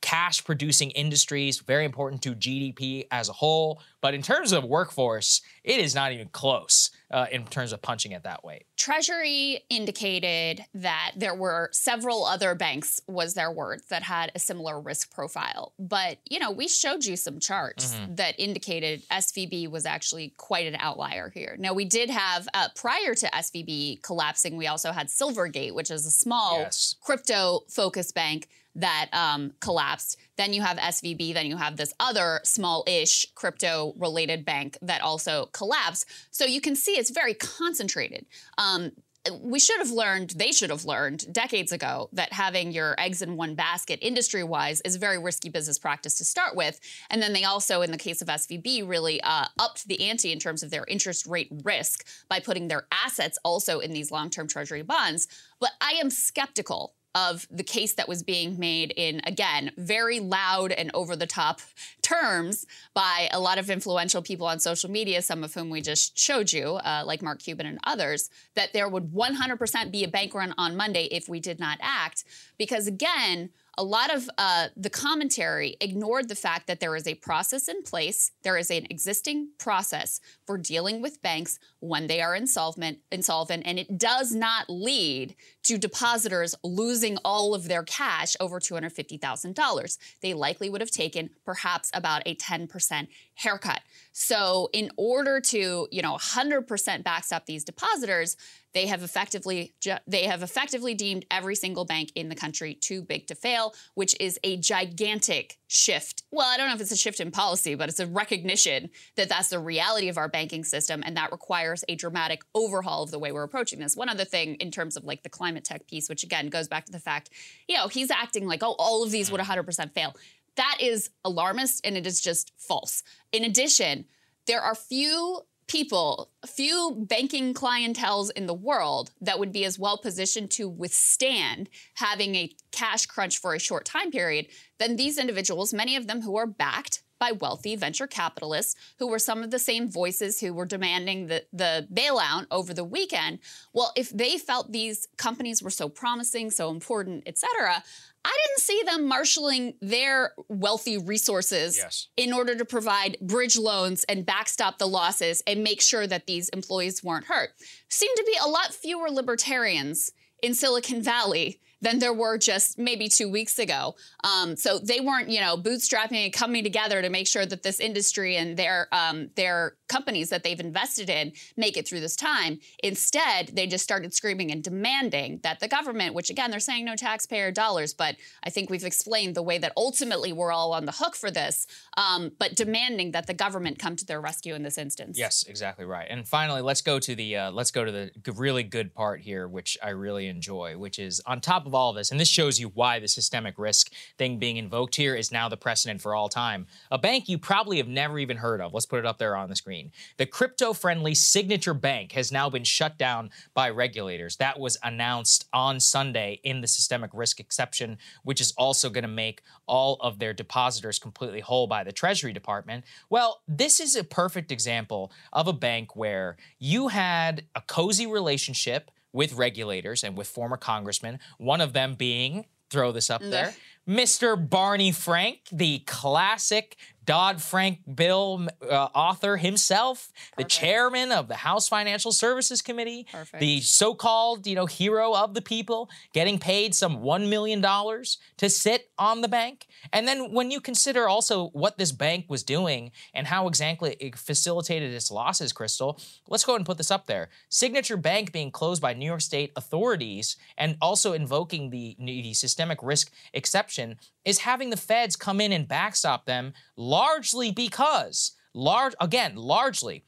[0.00, 3.80] cash producing industries, very important to GDP as a whole.
[4.00, 8.12] But in terms of workforce, it is not even close uh, in terms of punching
[8.12, 8.66] it that way.
[8.76, 14.80] Treasury indicated that there were several other banks, was their words, that had a similar
[14.80, 15.72] risk profile.
[15.78, 18.16] But, you know, we showed you some charts mm-hmm.
[18.16, 21.56] that indicated SVB was actually quite an outlier here.
[21.58, 26.04] Now, we did have, uh, prior to SVB collapsing, we also had Silvergate, which is
[26.04, 26.96] a small yes.
[27.00, 30.18] crypto focused bank that um, collapsed.
[30.36, 31.34] Then you have SVB.
[31.34, 36.06] Then you have this other small-ish crypto-related bank that also collapsed.
[36.30, 38.26] So you can see it's very concentrated.
[38.58, 38.92] Um,
[39.40, 43.36] we should have learned, they should have learned decades ago that having your eggs in
[43.36, 46.78] one basket industry wise is a very risky business practice to start with.
[47.08, 50.38] And then they also, in the case of SVB, really uh, upped the ante in
[50.38, 54.46] terms of their interest rate risk by putting their assets also in these long term
[54.46, 55.26] treasury bonds.
[55.58, 60.72] But I am skeptical of the case that was being made in, again, very loud
[60.72, 61.60] and over the top
[62.02, 66.18] terms by a lot of influential people on social media, some of whom we just
[66.18, 70.34] showed you, uh, like Mark Cuban and others, that there would 100% be a bank
[70.34, 72.24] run on Monday if we did not act.
[72.58, 77.14] Because again, a lot of uh, the commentary ignored the fact that there is a
[77.14, 78.30] process in place.
[78.42, 83.78] There is an existing process for dealing with banks when they are insolvent, insolvent, and
[83.78, 85.34] it does not lead
[85.64, 89.98] to depositors losing all of their cash over $250,000.
[90.20, 93.80] They likely would have taken perhaps about a 10% haircut.
[94.12, 98.36] So in order to, you know, 100% backstop these depositors,
[98.74, 99.74] they have effectively
[100.06, 104.16] they have effectively deemed every single bank in the country too big to fail, which
[104.20, 106.24] is a gigantic shift.
[106.30, 109.28] Well, I don't know if it's a shift in policy, but it's a recognition that
[109.28, 113.18] that's the reality of our banking system and that requires a dramatic overhaul of the
[113.18, 113.96] way we're approaching this.
[113.96, 116.84] One other thing in terms of like the climate tech piece, which again goes back
[116.86, 117.30] to the fact,
[117.68, 120.14] you know, he's acting like, oh, all of these would 100% fail.
[120.56, 123.02] That is alarmist and it is just false.
[123.32, 124.06] In addition,
[124.46, 129.98] there are few people, few banking clientels in the world that would be as well
[129.98, 134.46] positioned to withstand having a cash crunch for a short time period
[134.78, 139.18] than these individuals, many of them who are backed by wealthy venture capitalists who were
[139.18, 143.38] some of the same voices who were demanding the, the bailout over the weekend.
[143.72, 147.82] Well, if they felt these companies were so promising, so important, et cetera,
[148.24, 152.08] I didn't see them marshaling their wealthy resources yes.
[152.16, 156.48] in order to provide bridge loans and backstop the losses and make sure that these
[156.50, 157.50] employees weren't hurt.
[157.90, 160.10] Seemed to be a lot fewer libertarians
[160.42, 163.94] in Silicon Valley than there were just maybe two weeks ago.
[164.24, 167.78] Um, so they weren't, you know, bootstrapping and coming together to make sure that this
[167.78, 172.58] industry and their um, their companies that they've invested in make it through this time.
[172.82, 176.96] Instead, they just started screaming and demanding that the government, which again they're saying no
[176.96, 180.92] taxpayer dollars, but I think we've explained the way that ultimately we're all on the
[180.92, 181.66] hook for this,
[181.96, 185.18] um, but demanding that the government come to their rescue in this instance.
[185.18, 186.06] Yes, exactly right.
[186.08, 189.46] And finally, let's go to the uh, let's go to the really good part here,
[189.46, 192.58] which I really enjoy, which is on top of all of this, and this shows
[192.58, 196.28] you why the systemic risk thing being invoked here is now the precedent for all
[196.28, 196.66] time.
[196.90, 198.72] A bank you probably have never even heard of.
[198.72, 199.92] Let's put it up there on the screen.
[200.16, 204.36] The crypto-friendly Signature Bank has now been shut down by regulators.
[204.36, 209.08] That was announced on Sunday in the systemic risk exception, which is also going to
[209.08, 212.84] make all of their depositors completely whole by the Treasury Department.
[213.10, 218.90] Well, this is a perfect example of a bank where you had a cozy relationship
[219.14, 223.54] with regulators and with former congressmen, one of them being, throw this up there,
[223.88, 224.36] Mr.
[224.50, 231.68] Barney Frank, the classic Dodd Frank bill uh, author himself, the chairman of the House
[231.68, 233.40] Financial Services Committee, Perfect.
[233.40, 238.48] the so-called, you know, hero of the people, getting paid some 1 million dollars to
[238.48, 239.66] sit on the bank.
[239.92, 244.16] And then when you consider also what this bank was doing and how exactly it
[244.16, 247.28] facilitated its losses, Krystal, let's go ahead and put this up there.
[247.48, 252.78] Signature Bank being closed by New York State authorities and also invoking the, the systemic
[252.82, 256.52] risk exception is having the feds come in and backstop them
[256.94, 260.04] largely because large again largely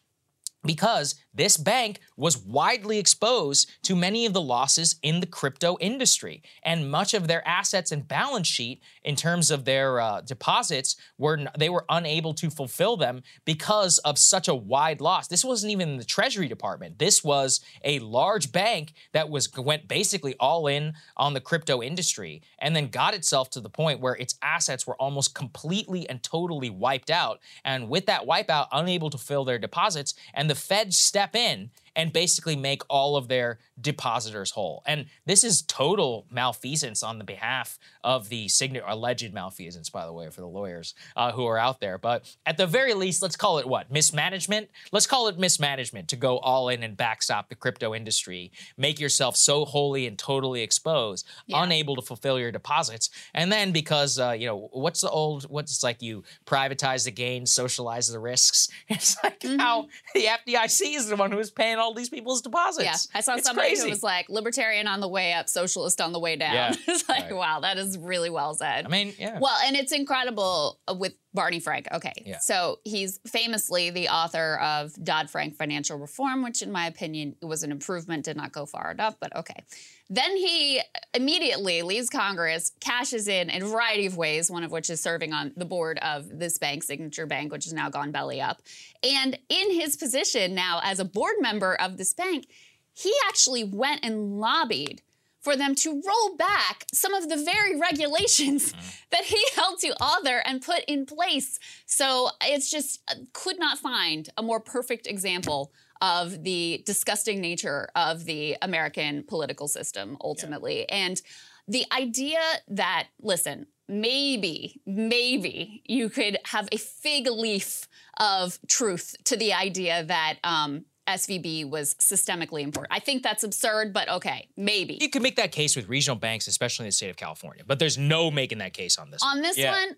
[0.65, 6.43] because this bank was widely exposed to many of the losses in the crypto industry
[6.63, 11.39] and much of their assets and balance sheet in terms of their uh, deposits were
[11.59, 15.29] they were unable to fulfill them because of such a wide loss.
[15.29, 16.99] This wasn't even the treasury department.
[16.99, 22.43] This was a large bank that was went basically all in on the crypto industry
[22.59, 26.71] and then got itself to the point where its assets were almost completely and totally
[26.71, 30.97] wiped out and with that wipeout unable to fill their deposits and the feds
[31.27, 34.83] step in and basically make all of their depositors whole.
[34.87, 40.13] And this is total malfeasance on the behalf of the signature, alleged malfeasance, by the
[40.13, 41.97] way, for the lawyers uh, who are out there.
[41.97, 43.91] But at the very least, let's call it what?
[43.91, 44.69] Mismanagement?
[44.93, 49.37] Let's call it mismanagement to go all in and backstop the crypto industry, make yourself
[49.37, 53.09] so wholly and totally exposed, unable to fulfill your deposits.
[53.33, 57.53] And then because, uh, you know, what's the old, what's like you privatize the gains,
[57.53, 58.69] socialize the risks?
[58.97, 62.85] It's like how the FDIC is the one who's paying all these people's deposits.
[62.85, 63.85] Yeah, I saw It's somebody crazy.
[63.85, 66.55] who was like libertarian on the way up, socialist on the way down.
[66.55, 67.35] Yeah, it's like, right.
[67.35, 68.87] wow, that is really well said.
[68.87, 69.39] I mean, yeah.
[69.41, 71.87] Well, and it's incredible uh, with Barney Frank.
[71.93, 72.13] Okay.
[72.25, 72.39] Yeah.
[72.39, 77.63] So he's famously the author of Dodd Frank Financial Reform, which, in my opinion, was
[77.63, 79.65] an improvement, did not go far enough, but okay.
[80.11, 80.81] Then he
[81.15, 85.33] immediately leaves Congress, cashes in in a variety of ways, one of which is serving
[85.33, 88.63] on the board of this bank, Signature Bank, which has now gone belly up.
[89.05, 92.47] And in his position now as a board member of this bank,
[92.93, 95.03] he actually went and lobbied
[95.47, 98.75] for them to roll back some of the very regulations
[99.13, 101.61] that he helped to author and put in place.
[101.87, 107.89] So it's just uh, could not find a more perfect example of the disgusting nature
[107.95, 110.89] of the American political system ultimately.
[110.89, 111.23] And
[111.69, 117.87] the idea that, listen, maybe, maybe you could have a fig leaf
[118.19, 122.93] of truth to the idea that um, SVB was systemically important.
[122.93, 124.99] I think that's absurd, but okay, maybe.
[125.01, 127.79] you could make that case with regional banks, especially in the state of California, but
[127.79, 129.23] there's no making that case on this.
[129.23, 129.73] On this Yeah.
[129.73, 129.97] one,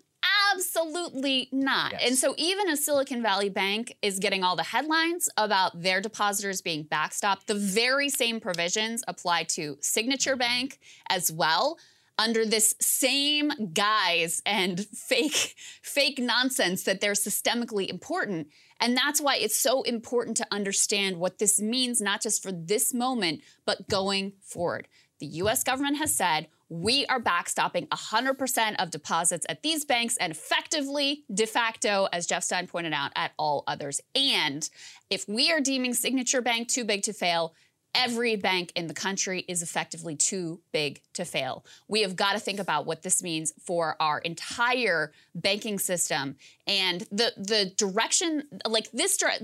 [0.53, 1.91] absolutely not.
[1.93, 2.01] Yes.
[2.05, 6.61] And so even as Silicon Valley Bank is getting all the headlines about their depositors
[6.61, 11.77] being backstopped, the very same provisions apply to Signature Bank as well.
[12.19, 18.49] Under this same guise and fake, fake nonsense that they're systemically important.
[18.81, 22.93] And that's why it's so important to understand what this means, not just for this
[22.93, 24.89] moment, but going forward.
[25.19, 30.31] The US government has said we are backstopping 100% of deposits at these banks and
[30.31, 34.01] effectively, de facto, as Jeff Stein pointed out, at all others.
[34.13, 34.69] And
[35.09, 37.55] if we are deeming Signature Bank too big to fail,
[37.95, 41.65] every bank in the country is effectively too big to fail.
[41.87, 46.35] We have got to think about what this means for our entire banking system
[46.67, 49.39] and the the direction like this dire-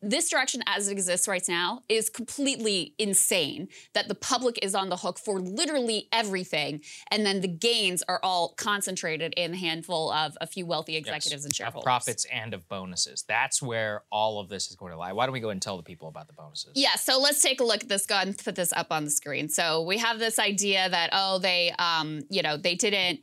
[0.00, 4.88] this direction as it exists right now is completely insane that the public is on
[4.88, 10.10] the hook for literally everything and then the gains are all concentrated in a handful
[10.12, 11.80] of a few wealthy executives and shareholders.
[11.80, 13.24] of profits and of bonuses.
[13.26, 15.12] That's where all of this is going to lie.
[15.12, 16.72] Why don't we go and tell the people about the bonuses?
[16.74, 18.06] Yeah, so let's take a look this.
[18.06, 19.50] Go and put this up on the screen.
[19.50, 23.20] So we have this idea that oh, they, um, you know, they didn't.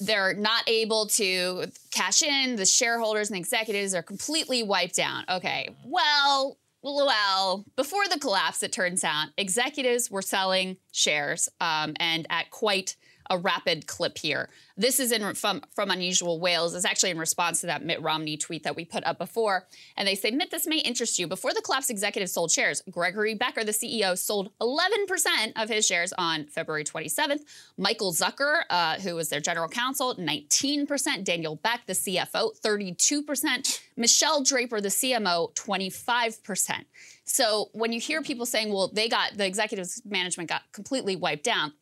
[0.00, 2.56] They're not able to cash in.
[2.56, 5.24] The shareholders and executives are completely wiped down.
[5.28, 12.26] Okay, well, well, before the collapse, it turns out executives were selling shares um, and
[12.30, 12.96] at quite
[13.30, 14.48] a rapid clip here.
[14.76, 16.74] This is in from from Unusual Whales.
[16.74, 19.66] It's actually in response to that Mitt Romney tweet that we put up before.
[19.96, 21.26] And they say, Mitt, this may interest you.
[21.26, 22.82] Before the collapse, executives sold shares.
[22.90, 27.40] Gregory Becker, the CEO, sold 11% of his shares on February 27th.
[27.78, 31.24] Michael Zucker, uh, who was their general counsel, 19%.
[31.24, 33.80] Daniel Beck, the CFO, 32%.
[33.96, 36.84] Michelle Draper, the CMO, 25%.
[37.24, 41.44] So when you hear people saying, well, they got the executives management got completely wiped
[41.44, 41.72] down,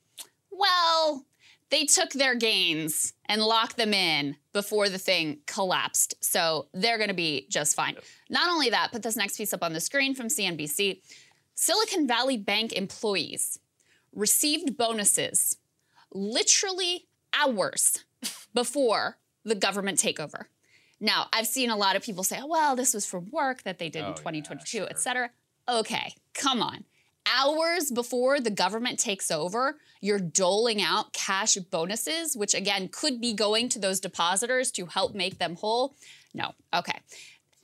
[0.51, 1.27] well,
[1.75, 6.14] they took their gains and locked them in before the thing collapsed.
[6.20, 7.97] So they're going to be just fine.
[8.31, 11.01] Not only that, put this next piece up on the screen from CNBC.
[11.57, 13.59] Silicon Valley Bank employees
[14.14, 15.57] received bonuses
[16.12, 18.05] literally hours
[18.55, 20.45] before the government takeover.
[21.01, 23.81] Now, I've seen a lot of people say, oh, well, this was from work that
[23.81, 24.87] they did Oh, in yeah, 2022, sure.
[24.89, 25.31] et cetera.
[25.68, 26.85] Okay, come on.
[27.27, 33.33] Hours before the government takes over, you're doling out cash bonuses, which again could be
[33.33, 35.97] going to those depositors to help make them whole.
[36.35, 36.53] No.
[36.75, 36.99] Okay.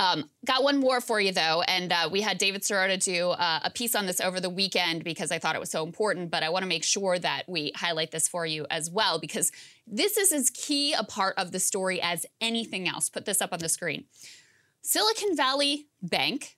[0.00, 3.60] Um, got one more for you though, and uh, we had David Sirota do uh,
[3.64, 6.30] a piece on this over the weekend because I thought it was so important.
[6.30, 9.52] But I want to make sure that we highlight this for you as well because
[9.86, 13.10] this is as key a part of the story as anything else.
[13.10, 14.06] Put this up on the screen.
[14.80, 16.56] Silicon Valley Bank,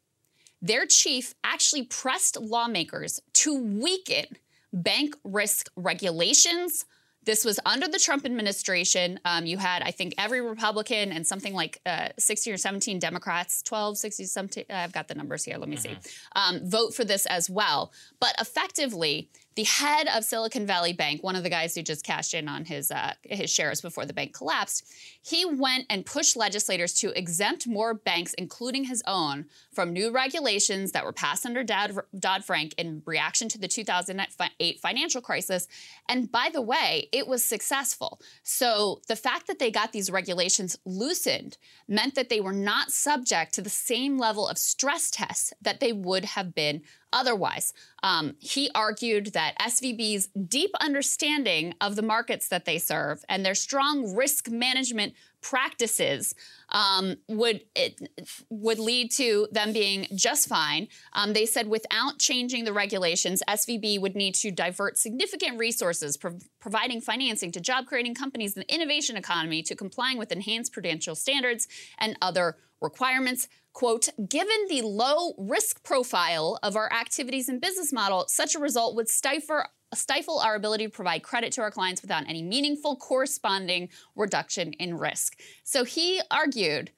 [0.63, 4.25] their chief actually pressed lawmakers to weaken
[4.73, 6.87] bank risk regulations.
[7.25, 9.21] This was under the Trump administration.
[9.25, 13.63] Um, you had, I think, every Republican and something like uh, 16 or 17 Democrats,
[13.63, 15.97] 12, 60, 17, I've got the numbers here, let me see,
[16.35, 17.93] um, vote for this as well.
[18.19, 22.35] But effectively, the head of Silicon Valley Bank, one of the guys who just cashed
[22.35, 24.91] in on his uh, his shares before the bank collapsed,
[25.23, 30.93] he went and pushed legislators to exempt more banks, including his own, from new regulations
[30.93, 35.69] that were passed under Dodd Frank in reaction to the 2008 financial crisis.
[36.09, 38.21] And by the way, it was successful.
[38.43, 43.55] So the fact that they got these regulations loosened meant that they were not subject
[43.55, 46.83] to the same level of stress tests that they would have been
[47.13, 47.73] otherwise.
[48.03, 53.55] Um, he argued that SVB's deep understanding of the markets that they serve and their
[53.55, 56.35] strong risk management practices
[56.71, 58.01] um, would it
[58.49, 60.89] would lead to them being just fine.
[61.13, 66.39] Um, they said without changing the regulations, SVB would need to divert significant resources, pro-
[66.61, 71.15] providing financing to job creating companies in the innovation economy to complying with enhanced prudential
[71.15, 73.49] standards and other requirements.
[73.73, 78.95] Quote, given the low risk profile of our activities and business model, such a result
[78.95, 79.63] would stifle,
[79.95, 84.99] stifle our ability to provide credit to our clients without any meaningful corresponding reduction in
[84.99, 85.41] risk.
[85.65, 86.91] So he argued,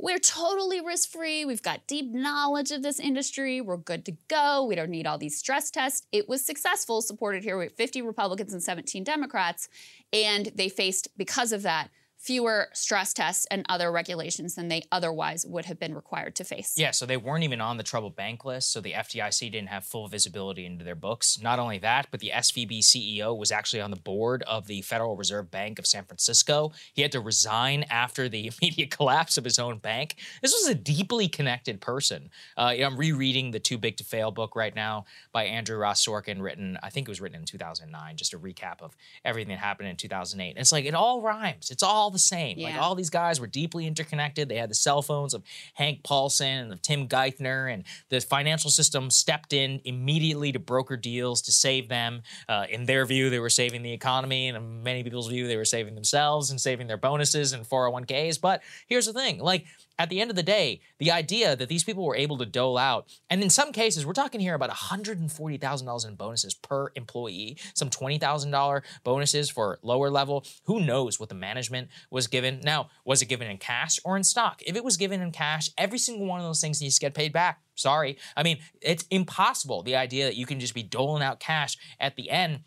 [0.00, 1.44] we're totally risk free.
[1.44, 3.60] We've got deep knowledge of this industry.
[3.60, 4.64] We're good to go.
[4.64, 6.06] We don't need all these stress tests.
[6.12, 9.68] It was successful, supported here with 50 Republicans and 17 Democrats.
[10.12, 11.88] And they faced, because of that,
[12.18, 16.74] fewer stress tests and other regulations than they otherwise would have been required to face.
[16.76, 19.84] Yeah, so they weren't even on the troubled bank list, so the FDIC didn't have
[19.84, 21.40] full visibility into their books.
[21.40, 25.16] Not only that, but the SVB CEO was actually on the board of the Federal
[25.16, 26.72] Reserve Bank of San Francisco.
[26.92, 30.16] He had to resign after the immediate collapse of his own bank.
[30.42, 32.30] This was a deeply connected person.
[32.56, 36.42] Uh, I'm rereading the Too Big to Fail book right now by Andrew Ross Sorkin,
[36.42, 39.88] written, I think it was written in 2009, just a recap of everything that happened
[39.88, 40.50] in 2008.
[40.50, 41.70] And it's like, it all rhymes.
[41.70, 42.58] It's all the same.
[42.58, 44.48] Like all these guys were deeply interconnected.
[44.48, 45.42] They had the cell phones of
[45.74, 50.96] Hank Paulson and of Tim Geithner, and the financial system stepped in immediately to broker
[50.96, 52.22] deals to save them.
[52.48, 55.56] Uh, in their view, they were saving the economy, and in many people's view, they
[55.56, 58.40] were saving themselves and saving their bonuses and 401ks.
[58.40, 59.66] But here's the thing: like
[59.98, 62.78] at the end of the day, the idea that these people were able to dole
[62.78, 67.90] out, and in some cases, we're talking here about $140,000 in bonuses per employee, some
[67.90, 70.44] $20,000 bonuses for lower level.
[70.64, 72.60] Who knows what the management was given?
[72.62, 74.62] Now, was it given in cash or in stock?
[74.64, 77.14] If it was given in cash, every single one of those things needs to get
[77.14, 77.60] paid back.
[77.74, 78.18] Sorry.
[78.36, 82.16] I mean, it's impossible the idea that you can just be doling out cash at
[82.16, 82.60] the end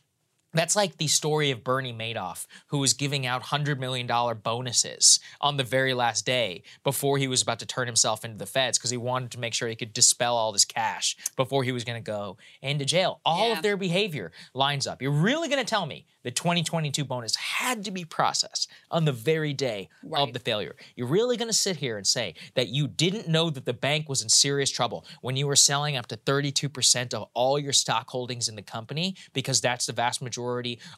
[0.54, 4.06] That's like the story of Bernie Madoff, who was giving out $100 million
[4.44, 8.46] bonuses on the very last day before he was about to turn himself into the
[8.46, 11.72] feds because he wanted to make sure he could dispel all this cash before he
[11.72, 13.22] was going to go into jail.
[13.26, 13.58] All Yeah.
[13.58, 15.02] of their behavior lines up.
[15.02, 19.12] You're really going to tell me the 2022 bonus had to be processed on the
[19.12, 20.76] very day of the failure?
[20.96, 24.10] You're really going to sit here and say that you didn't know that the bank
[24.10, 28.10] was in serious trouble when you were selling up to 32% of all your stock
[28.10, 30.41] holdings in the company because that's the vast majority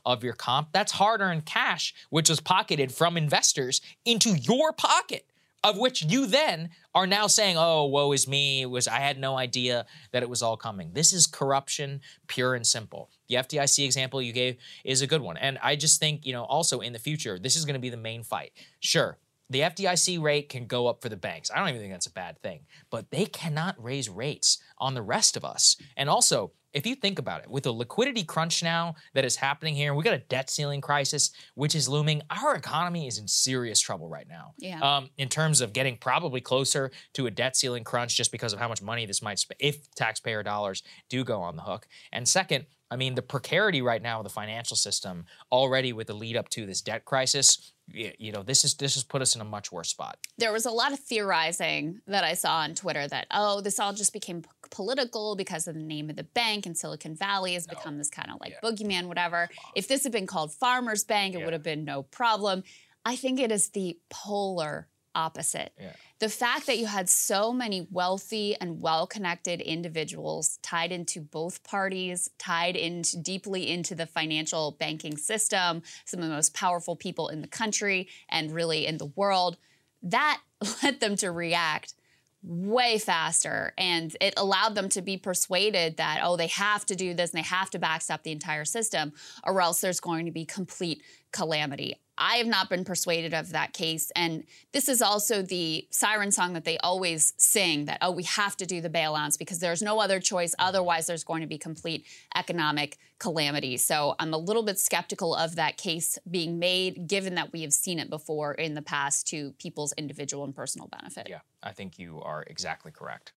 [0.05, 0.69] of your comp?
[0.71, 5.25] That's hard earned cash, which was pocketed from investors into your pocket.
[5.65, 8.63] Of which you then are now saying, "Oh, woe is me!
[8.63, 12.53] It was I had no idea that it was all coming." This is corruption, pure
[12.53, 13.09] and simple.
[13.29, 16.43] The FDIC example you gave is a good one, and I just think you know
[16.43, 18.51] also in the future this is going to be the main fight.
[18.81, 19.17] Sure,
[19.49, 21.49] the FDIC rate can go up for the banks.
[21.49, 25.01] I don't even think that's a bad thing, but they cannot raise rates on the
[25.01, 25.77] rest of us.
[25.95, 29.75] And also, if you think about it, with the liquidity crunch now that is happening
[29.75, 32.21] here, we got a debt ceiling crisis which is looming.
[32.29, 34.53] Our economy is in serious trouble right now.
[34.57, 34.79] Yeah.
[34.79, 38.59] Um, in terms of getting probably closer to a debt ceiling crunch, just because of
[38.59, 41.87] how much money this might spend if taxpayer dollars do go on the hook.
[42.11, 46.13] And second, I mean, the precarity right now of the financial system already with the
[46.13, 47.72] lead up to this debt crisis.
[47.87, 50.17] You know, this is this has put us in a much worse spot.
[50.37, 53.93] there was a lot of theorizing that I saw on Twitter that, oh, this all
[53.93, 57.67] just became p- political because of the name of the bank and Silicon Valley has
[57.67, 59.49] become this kind of like boogeyman, whatever.
[59.75, 62.63] If this had been called Farmers Bank, it would have been no problem.
[63.05, 65.73] I think it is the polar opposite.
[65.79, 65.91] Yeah.
[66.23, 71.65] The fact that you had so many wealthy and well connected individuals tied into both
[71.65, 77.27] parties, tied into deeply into the financial banking system, some of the most powerful people
[77.27, 79.57] in the country and really in the world,
[80.01, 80.39] that
[80.81, 81.93] led them to react
[82.41, 83.73] way faster.
[83.77, 87.39] And it allowed them to be persuaded that oh they have to do this and
[87.39, 89.11] they have to backstop the entire system
[89.43, 91.03] or else there's going to be complete
[91.33, 91.97] calamity.
[92.17, 94.11] I have not been persuaded of that case.
[94.15, 98.55] And this is also the siren song that they always sing that oh we have
[98.57, 100.53] to do the bailouts because there's no other choice.
[100.59, 102.05] Otherwise there's going to be complete
[102.35, 103.77] economic calamity.
[103.77, 107.73] So i'm a little bit skeptical of that case being made given that we have
[107.73, 111.27] seen it before in the past to people's individual and personal benefit.
[111.29, 113.33] Yeah, I think you are exactly correct.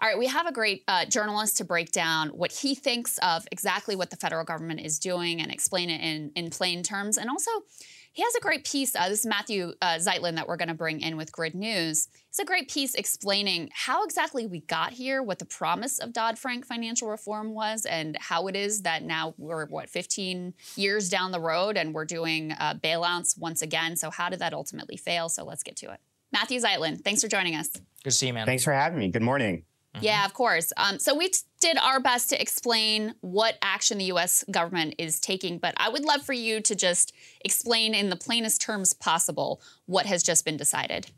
[0.00, 3.44] All right, we have a great uh, journalist to break down what he thinks of
[3.50, 7.18] exactly what the federal government is doing and explain it in, in plain terms.
[7.18, 7.50] And also,
[8.12, 8.94] he has a great piece.
[8.94, 12.06] Uh, this is Matthew uh, Zeitlin that we're going to bring in with Grid News.
[12.28, 16.38] It's a great piece explaining how exactly we got here, what the promise of Dodd
[16.38, 21.32] Frank financial reform was, and how it is that now we're, what, 15 years down
[21.32, 23.96] the road and we're doing uh, bailouts once again.
[23.96, 25.28] So, how did that ultimately fail?
[25.28, 25.98] So, let's get to it.
[26.32, 27.68] Matthew Zeitlin, thanks for joining us.
[27.68, 28.46] Good to see you, man.
[28.46, 29.08] Thanks for having me.
[29.08, 29.64] Good morning.
[30.00, 30.72] Yeah, of course.
[30.76, 34.44] Um, so we t- did our best to explain what action the U.S.
[34.50, 37.12] government is taking, but I would love for you to just
[37.44, 41.10] explain in the plainest terms possible what has just been decided.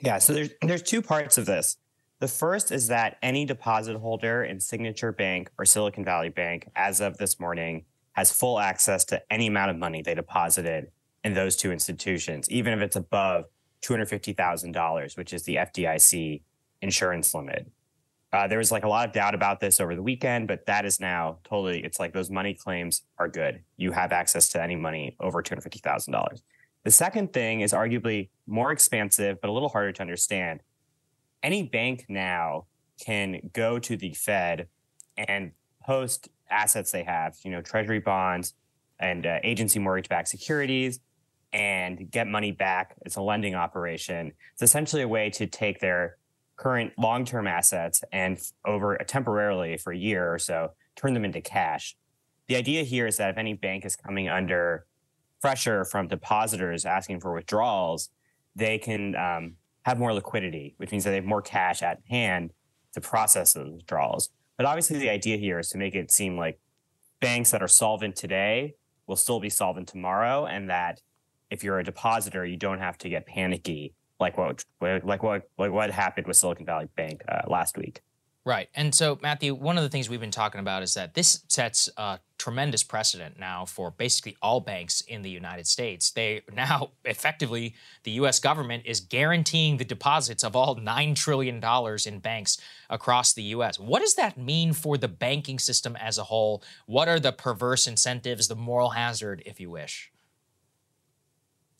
[0.00, 1.76] Yeah, so there's there's two parts of this.
[2.20, 7.00] The first is that any deposit holder in Signature Bank or Silicon Valley Bank, as
[7.00, 10.90] of this morning, has full access to any amount of money they deposited
[11.24, 13.46] in those two institutions, even if it's above
[13.82, 16.42] $250,000, which is the FDIC
[16.82, 17.70] insurance limit.
[18.32, 20.84] Uh, there was like a lot of doubt about this over the weekend, but that
[20.84, 23.60] is now totally, it's like those money claims are good.
[23.76, 26.40] You have access to any money over $250,000.
[26.84, 30.60] The second thing is arguably more expansive, but a little harder to understand.
[31.42, 32.66] Any bank now
[33.04, 34.68] can go to the Fed
[35.16, 35.52] and
[35.82, 38.54] post assets they have, you know, treasury bonds
[38.98, 41.00] and uh, agency mortgage backed securities
[41.52, 42.94] and get money back.
[43.04, 44.32] It's a lending operation.
[44.52, 46.16] It's essentially a way to take their
[46.60, 51.40] current long term assets and over temporarily for a year or so, turn them into
[51.40, 51.96] cash.
[52.48, 54.84] The idea here is that if any bank is coming under
[55.40, 58.10] pressure from depositors asking for withdrawals,
[58.54, 59.54] they can um,
[59.86, 62.52] have more liquidity, which means that they have more cash at hand
[62.92, 64.28] to process those withdrawals.
[64.58, 66.60] But obviously, the idea here is to make it seem like
[67.20, 68.74] banks that are solvent today
[69.06, 71.00] will still be solvent tomorrow, and that
[71.48, 75.72] if you're a depositor, you don't have to get panicky like what like what like
[75.72, 78.00] what happened with Silicon Valley Bank uh, last week.
[78.44, 78.68] Right.
[78.74, 81.90] And so, Matthew, one of the things we've been talking about is that this sets
[81.98, 86.10] a tremendous precedent now for basically all banks in the United States.
[86.10, 91.62] They now effectively, the US government is guaranteeing the deposits of all $9 trillion
[92.06, 92.56] in banks
[92.88, 93.78] across the US.
[93.78, 96.62] What does that mean for the banking system as a whole?
[96.86, 100.09] What are the perverse incentives, the moral hazard, if you wish?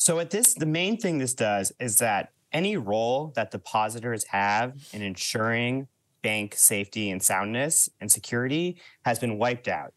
[0.01, 4.75] So at this, the main thing this does is that any role that depositors have
[4.95, 5.89] in ensuring
[6.23, 9.93] bank safety and soundness and security has been wiped out.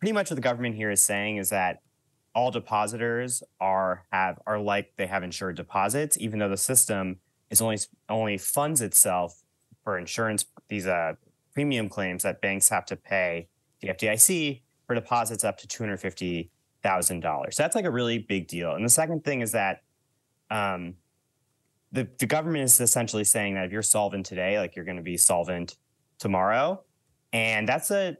[0.00, 1.82] Pretty much what the government here is saying is that
[2.34, 7.18] all depositors are have are like they have insured deposits, even though the system
[7.50, 7.78] is only
[8.08, 9.42] only funds itself
[9.84, 11.12] for insurance these uh,
[11.52, 13.48] premium claims that banks have to pay
[13.82, 16.50] the FDIC for deposits up to two hundred fifty
[16.82, 17.56] thousand dollars.
[17.56, 18.74] So that's like a really big deal.
[18.74, 19.82] And the second thing is that
[20.50, 20.94] um,
[21.92, 25.02] the the government is essentially saying that if you're solvent today, like you're going to
[25.02, 25.76] be solvent
[26.18, 26.82] tomorrow,
[27.32, 28.16] and that's a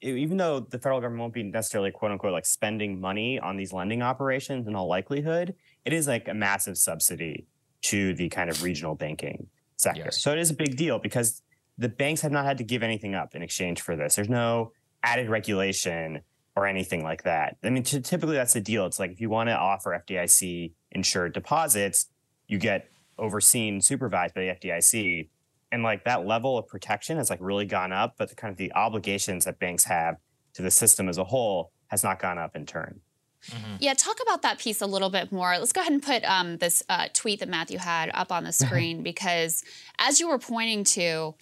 [0.00, 3.72] even though the federal government won't be necessarily quote unquote like spending money on these
[3.72, 7.46] lending operations in all likelihood, it is like a massive subsidy
[7.82, 9.46] to the kind of regional banking
[9.76, 10.02] sector.
[10.04, 10.22] Yes.
[10.22, 11.42] So it is a big deal because
[11.78, 14.16] the banks have not had to give anything up in exchange for this.
[14.16, 16.20] There's no added regulation
[16.56, 17.56] or anything like that.
[17.64, 18.86] I mean, t- typically that's the deal.
[18.86, 22.06] It's like if you want to offer FDIC insured deposits,
[22.46, 22.88] you get
[23.18, 25.28] overseen, supervised by the FDIC
[25.74, 28.56] and like that level of protection has like really gone up but the kind of
[28.56, 30.16] the obligations that banks have
[30.52, 33.00] to the system as a whole has not gone up in turn
[33.48, 33.76] mm-hmm.
[33.80, 36.58] yeah talk about that piece a little bit more let's go ahead and put um,
[36.58, 39.64] this uh, tweet that matthew had up on the screen because
[39.98, 41.34] as you were pointing to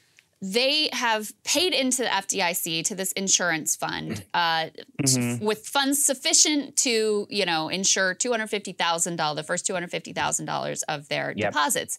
[0.43, 4.67] they have paid into the FDIC to this insurance fund uh,
[5.01, 5.45] mm-hmm.
[5.45, 9.73] with funds sufficient to, you know, insure two hundred fifty thousand dollars, the first two
[9.73, 11.53] hundred fifty thousand dollars of their yep.
[11.53, 11.97] deposits.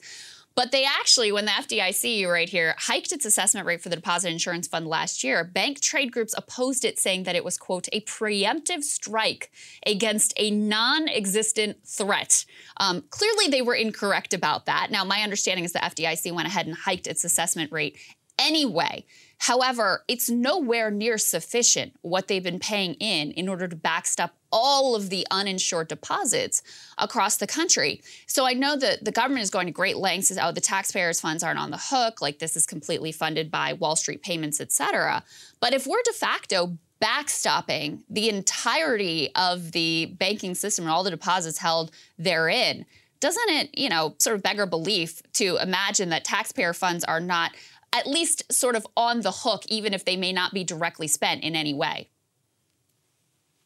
[0.56, 4.30] But they actually, when the FDIC right here hiked its assessment rate for the deposit
[4.30, 8.02] insurance fund last year, bank trade groups opposed it, saying that it was, quote, a
[8.02, 9.52] preemptive strike
[9.88, 12.46] against a non existent threat.
[12.78, 14.91] Um, clearly, they were incorrect about that.
[14.91, 17.98] Now, my understanding is the FDIC went ahead and hiked its assessment rate
[18.39, 19.05] anyway.
[19.39, 24.95] However, it's nowhere near sufficient what they've been paying in in order to backstop all
[24.95, 26.61] of the uninsured deposits
[26.97, 28.01] across the country.
[28.25, 31.19] So I know that the government is going to great lengths as oh the taxpayers'
[31.19, 34.71] funds aren't on the hook, like this is completely funded by Wall Street payments, et
[34.71, 35.23] cetera.
[35.59, 41.11] But if we're de facto backstopping the entirety of the banking system and all the
[41.11, 42.86] deposits held therein,
[43.19, 47.51] doesn't it, you know, sort of beggar belief to imagine that taxpayer funds are not
[47.94, 51.44] at least sort of on the hook, even if they may not be directly spent
[51.44, 52.10] in any way.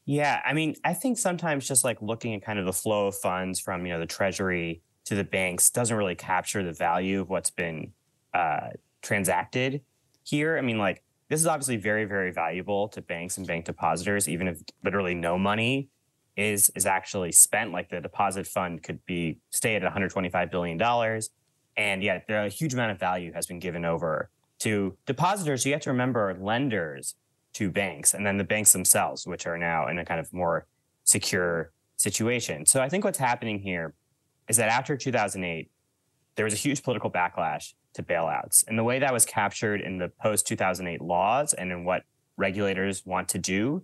[0.05, 3.15] Yeah, I mean, I think sometimes just like looking at kind of the flow of
[3.15, 7.29] funds from you know the Treasury to the banks doesn't really capture the value of
[7.29, 7.93] what's been
[8.33, 8.69] uh,
[9.01, 9.81] transacted
[10.23, 10.57] here.
[10.57, 14.47] I mean, like this is obviously very very valuable to banks and bank depositors, even
[14.47, 15.89] if literally no money
[16.37, 17.73] is is actually spent.
[17.73, 21.31] Like the deposit fund could be stay at 125 billion dollars,
[21.77, 25.65] and yet, there a huge amount of value has been given over to depositors.
[25.65, 27.15] You have to remember lenders
[27.53, 30.65] to banks, and then the banks themselves, which are now in a kind of more
[31.03, 32.65] secure situation.
[32.65, 33.93] So I think what's happening here
[34.47, 35.69] is that after 2008,
[36.35, 38.63] there was a huge political backlash to bailouts.
[38.67, 42.03] And the way that was captured in the post 2008 laws and in what
[42.37, 43.83] regulators want to do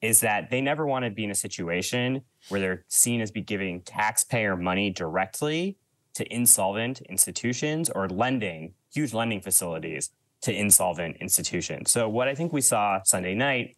[0.00, 3.42] is that they never want to be in a situation where they're seen as be
[3.42, 5.76] giving taxpayer money directly
[6.14, 10.10] to insolvent institutions or lending, huge lending facilities
[10.42, 11.90] to insolvent institutions.
[11.90, 13.76] So, what I think we saw Sunday night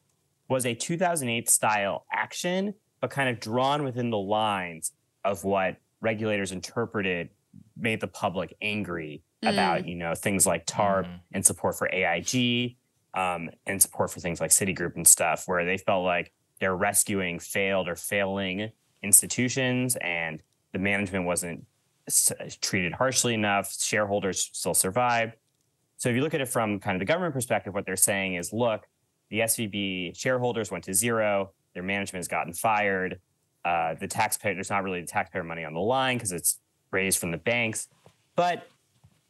[0.48, 4.92] was a 2008 style action, but kind of drawn within the lines
[5.24, 7.30] of what regulators interpreted
[7.76, 9.52] made the public angry mm.
[9.52, 11.20] about, you know, things like TARP mm.
[11.32, 12.76] and support for AIG
[13.14, 17.38] um, and support for things like Citigroup and stuff, where they felt like they're rescuing
[17.38, 18.70] failed or failing
[19.02, 21.66] institutions and the management wasn't
[22.60, 23.74] treated harshly enough.
[23.78, 25.34] Shareholders still survived.
[25.96, 28.34] So if you look at it from kind of the government perspective, what they're saying
[28.34, 28.86] is, look,
[29.30, 31.52] the SVB shareholders went to zero.
[31.74, 33.20] Their management has gotten fired.
[33.64, 36.58] Uh, the taxpayer, there's not really the taxpayer money on the line because it's
[36.90, 37.88] raised from the banks.
[38.34, 38.66] But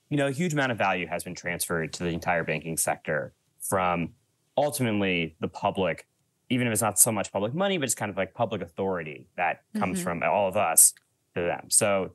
[0.08, 3.32] you know, a huge amount of value has been transferred to the entire banking sector
[3.60, 4.10] from
[4.58, 6.06] ultimately the public,
[6.50, 9.26] even if it's not so much public money, but it's kind of like public authority
[9.36, 10.04] that comes mm-hmm.
[10.04, 10.92] from all of us
[11.34, 11.66] to them.
[11.70, 12.12] So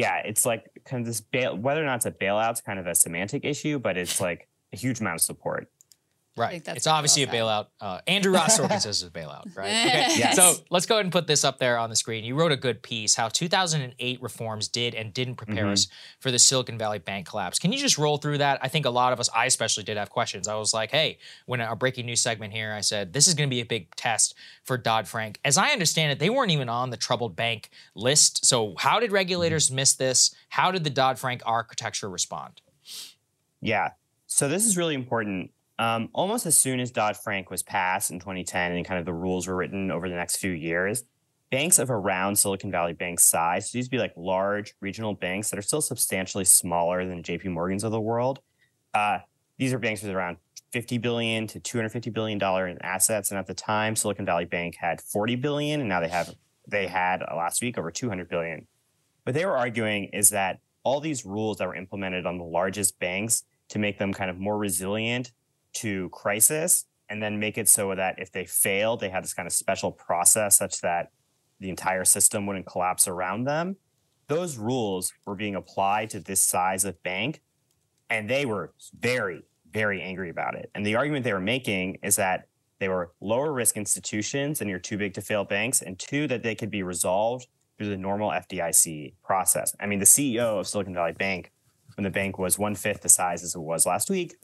[0.00, 2.78] yeah, it's like kind of this bail, whether or not it's a bailout bailout's kind
[2.78, 5.68] of a semantic issue, but it's like a huge amount of support.
[6.40, 6.62] Right.
[6.66, 7.66] It's obviously a bailout.
[7.80, 9.68] Uh, Andrew Ross Sorkin says it's a bailout, right?
[9.68, 10.14] Okay.
[10.16, 10.36] Yes.
[10.36, 12.24] So let's go ahead and put this up there on the screen.
[12.24, 15.72] You wrote a good piece how 2008 reforms did and didn't prepare mm-hmm.
[15.72, 15.88] us
[16.18, 17.58] for the Silicon Valley Bank collapse.
[17.58, 18.58] Can you just roll through that?
[18.62, 20.48] I think a lot of us, I especially did have questions.
[20.48, 23.48] I was like, hey, when our breaking news segment here, I said, this is going
[23.48, 24.34] to be a big test
[24.64, 25.38] for Dodd Frank.
[25.44, 28.46] As I understand it, they weren't even on the troubled bank list.
[28.46, 29.76] So how did regulators mm-hmm.
[29.76, 30.34] miss this?
[30.48, 32.60] How did the Dodd Frank architecture respond?
[33.60, 33.90] Yeah.
[34.26, 35.50] So this is really important
[35.80, 39.14] um, almost as soon as Dodd Frank was passed in 2010 and kind of the
[39.14, 41.04] rules were written over the next few years,
[41.50, 45.58] banks of around Silicon Valley Bank size, so these be like large regional banks that
[45.58, 48.40] are still substantially smaller than JP Morgan's of the world,
[48.92, 49.20] uh,
[49.56, 50.36] these are banks with around
[50.72, 54.76] 50 billion to 250 billion dollar in assets, and at the time, Silicon Valley Bank
[54.78, 56.34] had 40 billion, and now they have
[56.68, 58.66] they had uh, last week over 200 billion.
[59.22, 62.98] What they were arguing is that all these rules that were implemented on the largest
[62.98, 65.32] banks to make them kind of more resilient
[65.74, 69.46] to crisis, and then make it so that if they failed, they had this kind
[69.46, 71.10] of special process such that
[71.58, 73.76] the entire system wouldn't collapse around them.
[74.28, 77.42] Those rules were being applied to this size of bank,
[78.08, 79.42] and they were very,
[79.72, 80.70] very angry about it.
[80.74, 82.46] And the argument they were making is that
[82.78, 86.42] they were lower risk institutions and you're too big to fail banks, and two, that
[86.42, 87.46] they could be resolved
[87.76, 89.74] through the normal FDIC process.
[89.80, 91.52] I mean, the CEO of Silicon Valley Bank,
[91.96, 94.36] when the bank was one fifth the size as it was last week,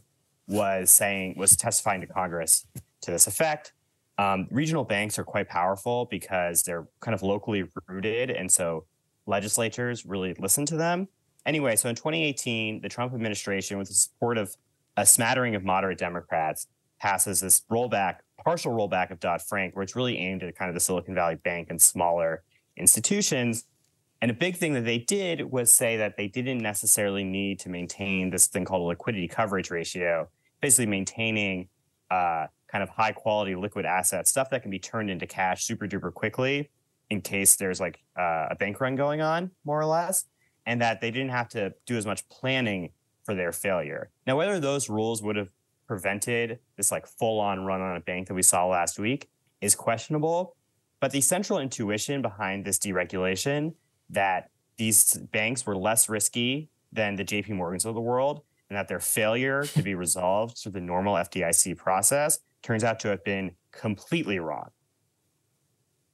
[0.48, 2.66] was saying, was testifying to Congress
[3.02, 3.72] to this effect.
[4.18, 8.30] Um, regional banks are quite powerful because they're kind of locally rooted.
[8.30, 8.84] And so
[9.26, 11.08] legislatures really listen to them.
[11.44, 14.54] Anyway, so in 2018, the Trump administration, with the support of
[14.96, 16.66] a smattering of moderate Democrats,
[16.98, 20.74] passes this rollback, partial rollback of Dodd Frank, where it's really aimed at kind of
[20.74, 22.42] the Silicon Valley Bank and smaller
[22.76, 23.64] institutions.
[24.22, 27.68] And a big thing that they did was say that they didn't necessarily need to
[27.68, 30.28] maintain this thing called a liquidity coverage ratio,
[30.60, 31.68] basically maintaining
[32.10, 35.86] uh, kind of high quality liquid assets, stuff that can be turned into cash super
[35.86, 36.70] duper quickly
[37.10, 40.24] in case there's like uh, a bank run going on, more or less,
[40.66, 42.90] and that they didn't have to do as much planning
[43.24, 44.10] for their failure.
[44.26, 45.50] Now, whether those rules would have
[45.86, 49.28] prevented this like full on run on a bank that we saw last week
[49.60, 50.56] is questionable.
[51.00, 53.74] But the central intuition behind this deregulation
[54.10, 58.88] that these banks were less risky than the JP Morgans of the world and that
[58.88, 63.52] their failure to be resolved through the normal FDIC process turns out to have been
[63.70, 64.70] completely wrong.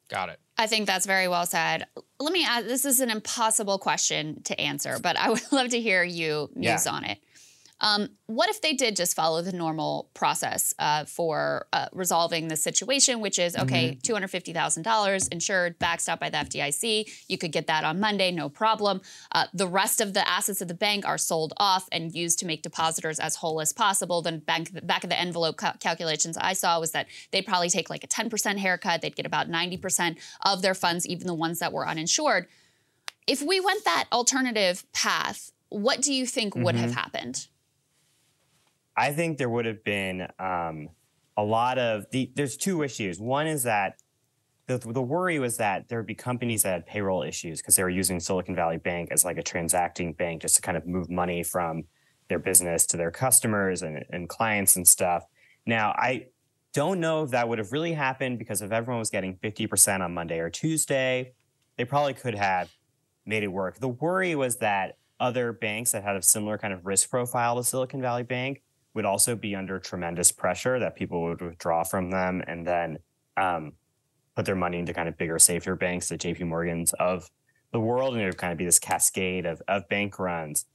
[0.08, 0.38] Got it.
[0.58, 1.86] I think that's very well said.
[2.20, 5.80] Let me ask this is an impossible question to answer, but I would love to
[5.80, 6.92] hear you muse yeah.
[6.92, 7.18] on it.
[7.82, 12.56] Um, what if they did just follow the normal process uh, for uh, resolving the
[12.56, 14.14] situation, which is okay, mm-hmm.
[14.14, 17.10] $250,000 insured, backstopped by the FDIC.
[17.28, 19.00] You could get that on Monday, no problem.
[19.32, 22.46] Uh, the rest of the assets of the bank are sold off and used to
[22.46, 24.22] make depositors as whole as possible.
[24.22, 27.90] Then bank, back of the envelope ca- calculations I saw was that they'd probably take
[27.90, 29.02] like a 10% haircut.
[29.02, 32.46] They'd get about 90% of their funds, even the ones that were uninsured.
[33.26, 36.64] If we went that alternative path, what do you think mm-hmm.
[36.64, 36.98] would have mm-hmm.
[36.98, 37.48] happened?
[38.96, 40.90] I think there would have been um,
[41.36, 42.30] a lot of the.
[42.34, 43.20] There's two issues.
[43.20, 43.96] One is that
[44.66, 47.82] the, the worry was that there would be companies that had payroll issues because they
[47.82, 51.10] were using Silicon Valley Bank as like a transacting bank just to kind of move
[51.10, 51.84] money from
[52.28, 55.24] their business to their customers and, and clients and stuff.
[55.66, 56.26] Now, I
[56.72, 60.14] don't know if that would have really happened because if everyone was getting 50% on
[60.14, 61.32] Monday or Tuesday,
[61.76, 62.70] they probably could have
[63.26, 63.78] made it work.
[63.78, 67.64] The worry was that other banks that had a similar kind of risk profile to
[67.64, 68.62] Silicon Valley Bank
[68.94, 72.98] would also be under tremendous pressure that people would withdraw from them and then
[73.36, 73.72] um,
[74.36, 77.30] put their money into kind of bigger, safer banks, the JP Morgans of
[77.72, 80.66] the world, and it would kind of be this cascade of, of bank runs.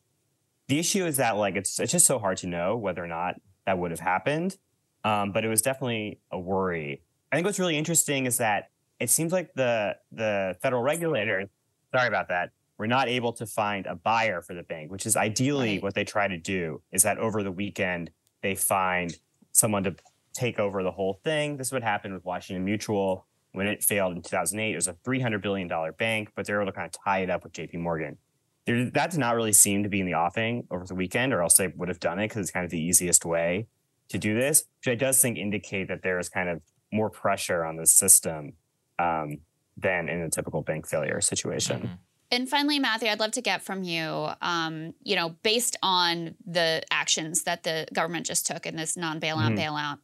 [0.67, 3.35] The issue is that like it's it's just so hard to know whether or not
[3.65, 4.57] that would have happened,
[5.03, 7.01] um, but it was definitely a worry.
[7.31, 11.47] I think what's really interesting is that it seems like the the federal regulators,
[11.93, 15.15] sorry about that, we're not able to find a buyer for the bank, which is
[15.15, 15.83] ideally right.
[15.83, 18.11] what they try to do is that over the weekend
[18.41, 19.17] they find
[19.51, 19.95] someone to
[20.33, 21.57] take over the whole thing.
[21.57, 24.71] This would happen with Washington Mutual when it failed in 2008.
[24.71, 25.67] It was a $300 billion
[25.97, 28.17] bank, but they were able to kind of tie it up with JP Morgan.
[28.65, 31.41] There, that did not really seem to be in the offing over the weekend, or
[31.41, 33.67] else they would have done it because it's kind of the easiest way
[34.09, 36.61] to do this, which I does think indicate that there is kind of
[36.91, 38.53] more pressure on the system
[38.99, 39.39] um,
[39.75, 41.77] than in a typical bank failure situation.
[41.77, 41.93] Mm-hmm.
[42.29, 46.83] And finally, Matthew, I'd love to get from you, um, you know, based on the
[46.91, 49.57] actions that the government just took in this non-bailout mm.
[49.57, 49.99] bailout,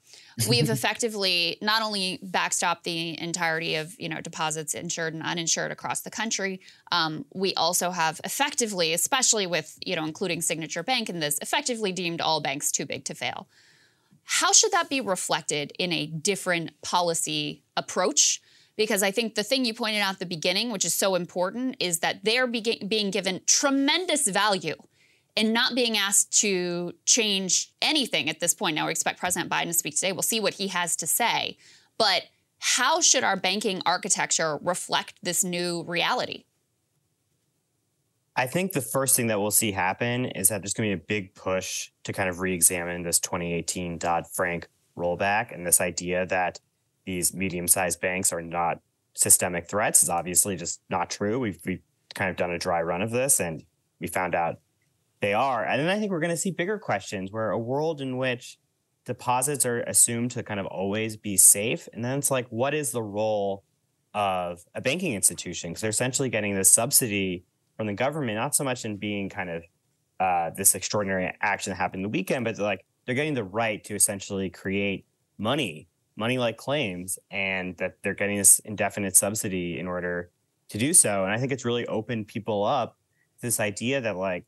[0.48, 6.00] we've effectively not only backstopped the entirety of, you know, deposits insured and uninsured across
[6.02, 6.62] the country,
[6.94, 11.92] um, we also have effectively, especially with, you know, including Signature Bank in this, effectively
[11.92, 13.48] deemed all banks too big to fail.
[14.24, 18.42] How should that be reflected in a different policy approach?
[18.76, 21.78] Because I think the thing you pointed out at the beginning, which is so important,
[21.80, 24.76] is that they're be- being given tremendous value
[25.36, 28.76] and not being asked to change anything at this point.
[28.76, 30.12] Now, we expect President Biden to speak today.
[30.12, 31.58] We'll see what he has to say.
[31.98, 32.24] But
[32.60, 36.46] how should our banking architecture reflect this new reality?
[38.36, 41.04] I think the first thing that we'll see happen is that there's going to be
[41.04, 44.68] a big push to kind of re examine this 2018 Dodd Frank
[44.98, 46.60] rollback and this idea that
[47.06, 48.80] these medium sized banks are not
[49.16, 51.40] systemic threats is obviously just not true.
[51.40, 51.82] We've, we've
[52.16, 53.64] kind of done a dry run of this and
[54.00, 54.60] we found out
[55.22, 55.64] they are.
[55.64, 58.58] And then I think we're going to see bigger questions where a world in which
[59.06, 61.88] deposits are assumed to kind of always be safe.
[61.94, 63.64] And then it's like, what is the role
[64.14, 65.72] of a banking institution?
[65.72, 67.46] Because they're essentially getting this subsidy
[67.78, 69.64] from the government, not so much in being kind of
[70.20, 73.96] uh, this extraordinary action that happened the weekend, but like they're getting the right to
[73.96, 75.06] essentially create
[75.38, 80.30] money, money like claims, and that they're getting this indefinite subsidy in order
[80.70, 81.24] to do so.
[81.24, 82.98] And I think it's really opened people up
[83.42, 84.46] this idea that like,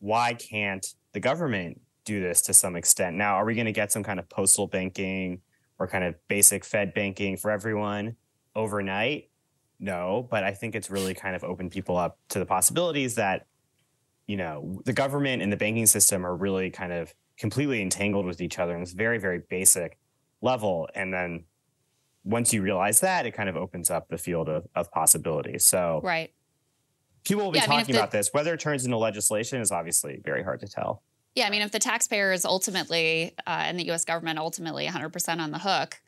[0.00, 3.16] why can't the government do this to some extent?
[3.16, 5.40] Now, are we going to get some kind of postal banking
[5.78, 8.16] or kind of basic Fed banking for everyone
[8.54, 9.30] overnight?
[9.78, 13.46] No, but I think it's really kind of opened people up to the possibilities that,
[14.26, 18.40] you know, the government and the banking system are really kind of completely entangled with
[18.40, 19.98] each other and it's very, very basic
[20.42, 20.88] level.
[20.94, 21.44] And then
[22.24, 25.64] once you realize that, it kind of opens up the field of, of possibilities.
[25.64, 26.32] So, right.
[27.24, 28.30] People will be yeah, talking I mean, about the, this.
[28.32, 31.02] Whether it turns into legislation is obviously very hard to tell.
[31.34, 34.04] Yeah, I mean, if the taxpayer is ultimately uh, and the U.S.
[34.04, 36.00] government ultimately 100% on the hook,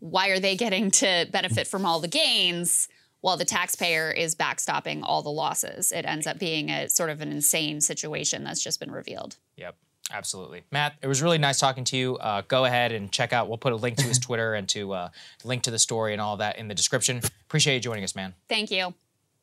[0.00, 2.88] why are they getting to benefit from all the gains
[3.20, 5.92] while the taxpayer is backstopping all the losses?
[5.92, 9.36] It ends up being a sort of an insane situation that's just been revealed.
[9.56, 9.76] Yep.
[10.12, 10.62] Absolutely.
[10.70, 12.16] Matt, it was really nice talking to you.
[12.18, 14.92] Uh, go ahead and check out, we'll put a link to his Twitter and to
[14.92, 15.08] uh,
[15.42, 17.20] link to the story and all that in the description.
[17.46, 18.34] Appreciate you joining us, man.
[18.48, 18.94] Thank you.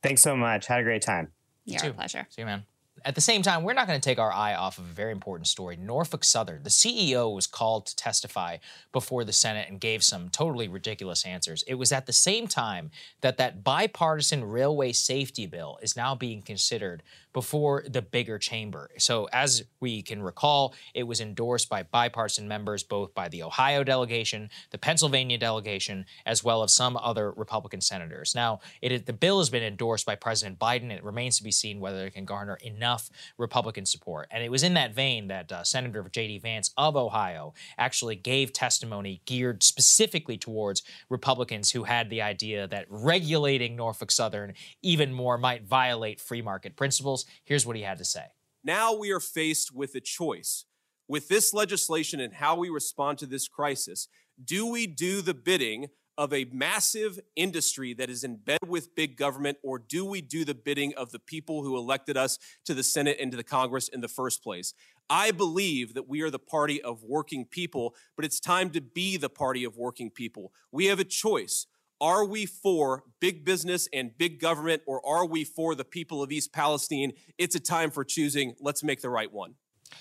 [0.04, 0.68] Thanks so much.
[0.68, 1.32] Had a great time.
[1.66, 2.26] Yeah, pleasure.
[2.30, 2.64] See you, man.
[3.06, 5.12] At the same time, we're not going to take our eye off of a very
[5.12, 5.78] important story.
[5.78, 8.58] Norfolk Southern, the CEO was called to testify
[8.92, 11.64] before the Senate and gave some totally ridiculous answers.
[11.68, 12.92] It was at the same time
[13.22, 17.04] that that bipartisan railway safety bill is now being considered
[17.34, 18.92] before the bigger chamber.
[18.98, 23.84] So, as we can recall, it was endorsed by bipartisan members, both by the Ohio
[23.84, 28.36] delegation, the Pennsylvania delegation, as well as some other Republican senators.
[28.36, 30.92] Now, it the bill has been endorsed by President Biden.
[30.92, 34.28] It remains to be seen whether it can garner enough enough Republican support.
[34.32, 36.40] And it was in that vein that uh, Senator J.D.
[36.40, 42.86] Vance of Ohio actually gave testimony geared specifically towards Republicans who had the idea that
[42.90, 47.19] regulating Norfolk Southern even more might violate free market principles.
[47.44, 48.26] Here's what he had to say.
[48.64, 50.66] Now we are faced with a choice.
[51.08, 54.08] With this legislation and how we respond to this crisis,
[54.44, 55.88] do we do the bidding
[56.20, 60.44] of a massive industry that is in bed with big government, or do we do
[60.44, 63.88] the bidding of the people who elected us to the Senate and to the Congress
[63.88, 64.74] in the first place?
[65.10, 69.16] I believe that we are the party of working people, but it's time to be
[69.16, 70.52] the party of working people.
[70.74, 71.68] We have a choice.
[72.02, 76.32] Are we for big business and big government, or are we for the people of
[76.32, 77.12] East Palestine?
[77.38, 78.56] It's a time for choosing.
[78.62, 79.56] Let's make the right one.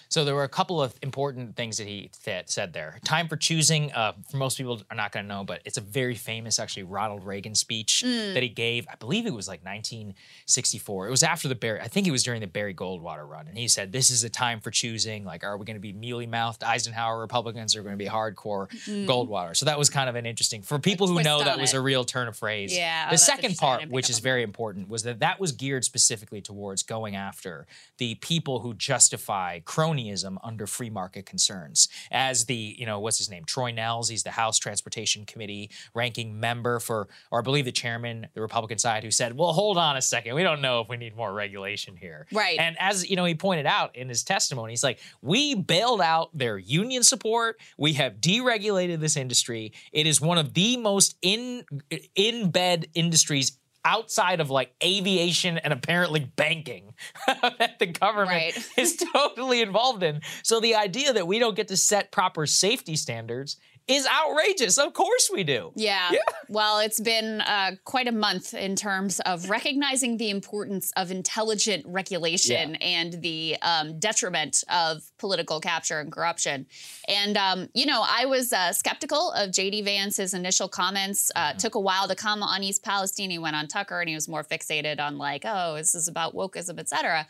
[0.09, 2.99] So there were a couple of important things that he th- said there.
[3.05, 3.93] Time for choosing.
[3.93, 6.84] Uh, for most people are not going to know, but it's a very famous, actually,
[6.84, 8.34] Ronald Reagan speech mm.
[8.34, 8.86] that he gave.
[8.91, 11.07] I believe it was like 1964.
[11.07, 11.80] It was after the Barry.
[11.80, 14.30] I think it was during the Barry Goldwater run, and he said, "This is a
[14.30, 15.24] time for choosing.
[15.24, 18.11] Like, are we going to be mealy mouthed Eisenhower Republicans, or are going to be
[18.11, 19.07] hardcore mm.
[19.07, 21.61] Goldwater?" So that was kind of an interesting for people who know that it.
[21.61, 22.76] was a real turn of phrase.
[22.76, 23.09] Yeah.
[23.09, 26.82] The oh, second part, which is very important, was that that was geared specifically towards
[26.82, 27.66] going after
[27.99, 31.88] the people who justify cronyism under free market concerns.
[32.10, 33.44] As the, you know, what's his name?
[33.44, 38.26] Troy Nehls, he's the House Transportation Committee ranking member for, or I believe the chairman,
[38.34, 40.34] the Republican side, who said, well, hold on a second.
[40.34, 42.26] We don't know if we need more regulation here.
[42.32, 42.58] Right.
[42.58, 46.36] And as, you know, he pointed out in his testimony, he's like, we bailed out
[46.36, 47.60] their union support.
[47.76, 49.72] We have deregulated this industry.
[49.92, 51.64] It is one of the most in
[52.14, 56.94] in bed industries outside of like aviation and apparently banking
[57.26, 58.68] that the government right.
[58.76, 60.20] is totally involved in.
[60.42, 63.56] So the idea that we don't get to set proper safety standards
[63.89, 64.76] is outrageous.
[64.78, 65.72] Of course we do.
[65.74, 66.11] Yeah.
[66.12, 66.18] yeah.
[66.49, 71.84] Well, it's been uh, quite a month in terms of recognizing the importance of intelligent
[71.86, 72.86] regulation yeah.
[72.86, 76.66] and the um, detriment of political capture and corruption.
[77.09, 79.82] And, um, you know, I was uh, skeptical of J.D.
[79.82, 81.32] Vance's initial comments.
[81.34, 81.59] Uh, mm-hmm.
[81.59, 83.30] Took a while to come on East Palestine.
[83.30, 86.34] He went on Tucker and he was more fixated on, like, oh, this is about
[86.34, 87.26] wokeism, et cetera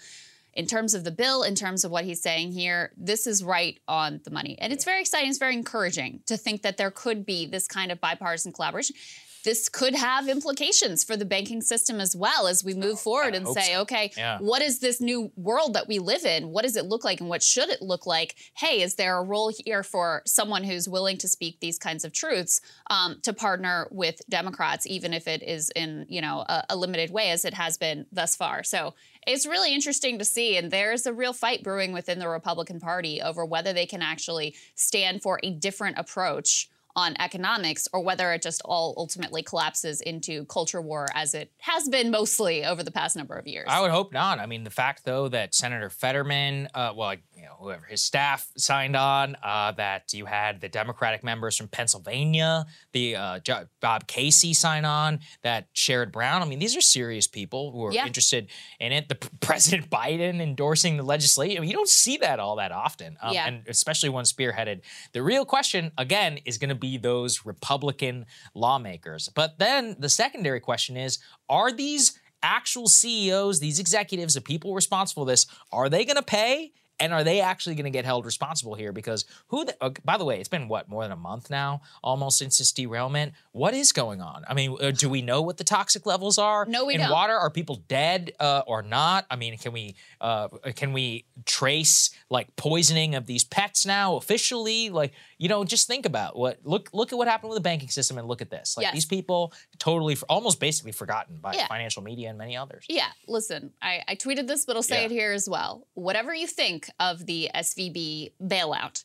[0.58, 3.78] in terms of the bill, in terms of what he's saying here, this is right
[3.86, 4.58] on the money.
[4.60, 7.92] And it's very exciting, it's very encouraging to think that there could be this kind
[7.92, 8.96] of bipartisan collaboration.
[9.44, 13.46] This could have implications for the banking system as well as we move forward and
[13.46, 13.82] say, so.
[13.82, 14.38] okay, yeah.
[14.40, 16.50] what is this new world that we live in?
[16.50, 18.34] What does it look like and what should it look like?
[18.56, 22.12] Hey, is there a role here for someone who's willing to speak these kinds of
[22.12, 26.76] truths um, to partner with Democrats, even if it is in, you know, a, a
[26.76, 28.64] limited way as it has been thus far?
[28.64, 28.94] So
[29.28, 30.56] it's really interesting to see.
[30.56, 34.56] And there's a real fight brewing within the Republican Party over whether they can actually
[34.74, 40.44] stand for a different approach on economics or whether it just all ultimately collapses into
[40.46, 43.66] culture war as it has been mostly over the past number of years.
[43.68, 44.40] I would hope not.
[44.40, 48.50] I mean, the fact though that Senator Fetterman, uh, well, you know, whoever his staff
[48.56, 53.40] signed on, uh, that you had the Democratic members from Pennsylvania, the uh,
[53.80, 56.42] Bob Casey sign on, that Sherrod Brown.
[56.42, 58.06] I mean, these are serious people who are yeah.
[58.06, 58.48] interested
[58.80, 59.08] in it.
[59.08, 61.58] The President Biden endorsing the legislation.
[61.58, 63.46] I mean, you don't see that all that often, um, yeah.
[63.46, 64.80] and especially one spearheaded.
[65.12, 69.28] The real question again is going to be be those Republican lawmakers.
[69.28, 71.18] But then the secondary question is
[71.48, 76.22] are these actual CEOs, these executives, the people responsible for this, are they going to
[76.22, 76.72] pay?
[77.00, 78.92] And are they actually going to get held responsible here?
[78.92, 79.64] Because who?
[79.64, 82.58] The, uh, by the way, it's been what more than a month now, almost since
[82.58, 83.34] this derailment.
[83.52, 84.44] What is going on?
[84.48, 87.10] I mean, uh, do we know what the toxic levels are no, we in don't.
[87.10, 87.34] water?
[87.34, 89.26] Are people dead uh, or not?
[89.30, 94.90] I mean, can we uh, can we trace like poisoning of these pets now officially?
[94.90, 97.88] Like, you know, just think about what look look at what happened with the banking
[97.88, 98.76] system and look at this.
[98.76, 98.94] Like yes.
[98.94, 101.66] these people totally almost basically forgotten by yeah.
[101.68, 102.84] financial media and many others.
[102.88, 105.06] Yeah, listen, I, I tweeted this, but I'll say yeah.
[105.06, 105.86] it here as well.
[105.94, 109.04] Whatever you think of the SVB bailout,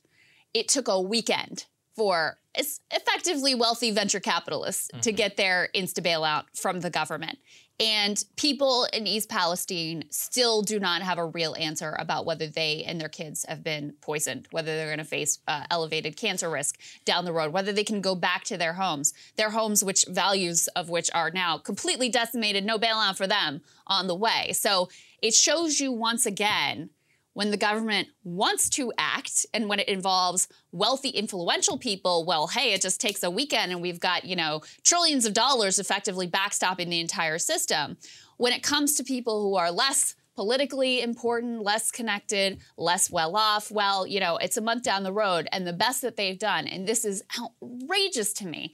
[0.54, 1.66] it took a weekend
[1.96, 5.02] for effectively wealthy venture capitalists mm-hmm.
[5.02, 7.38] to get their insta bailout from the government.
[7.84, 12.86] And people in East Palestine still do not have a real answer about whether they
[12.88, 16.80] and their kids have been poisoned, whether they're going to face uh, elevated cancer risk
[17.04, 20.70] down the road, whether they can go back to their homes, their homes, which values
[20.70, 24.52] of which are now completely decimated, no bailout for them on the way.
[24.54, 24.88] So
[25.22, 26.90] it shows you once again
[27.34, 32.74] when the government wants to act and when it involves wealthy, influential people, well, hey,
[32.74, 36.90] it just takes a weekend and we've got, you know, trillions of dollars effectively backstopping
[36.90, 37.98] the entire system.
[38.38, 43.72] When it comes to people who are less politically important, less connected, less well off,
[43.72, 46.68] well, you know, it's a month down the road and the best that they've done,
[46.68, 48.74] and this is outrageous to me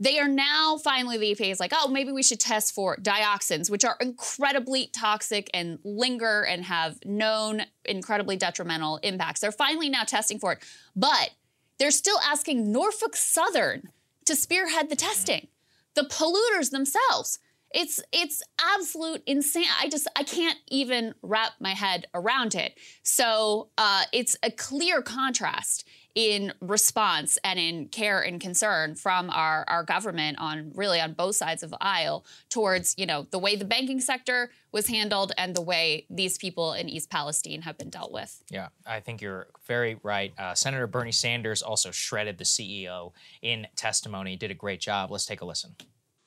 [0.00, 3.70] they are now finally the EPA is like, oh, maybe we should test for dioxins,
[3.70, 9.40] which are incredibly toxic and linger and have known incredibly detrimental impacts.
[9.40, 11.30] They're finally now testing for it, but
[11.78, 13.90] they're still asking Norfolk Southern
[14.26, 15.48] to spearhead the testing.
[15.94, 17.40] The polluters themselves.
[17.72, 19.66] It's it's absolute insane.
[19.80, 22.78] I just I can't even wrap my head around it.
[23.02, 25.86] So uh, it's a clear contrast
[26.18, 31.36] in response and in care and concern from our, our government on really on both
[31.36, 35.54] sides of the aisle towards you know the way the banking sector was handled and
[35.54, 38.42] the way these people in East Palestine have been dealt with.
[38.50, 40.32] Yeah, I think you're very right.
[40.36, 44.34] Uh, Senator Bernie Sanders also shredded the CEO in testimony.
[44.34, 45.12] Did a great job.
[45.12, 45.76] Let's take a listen.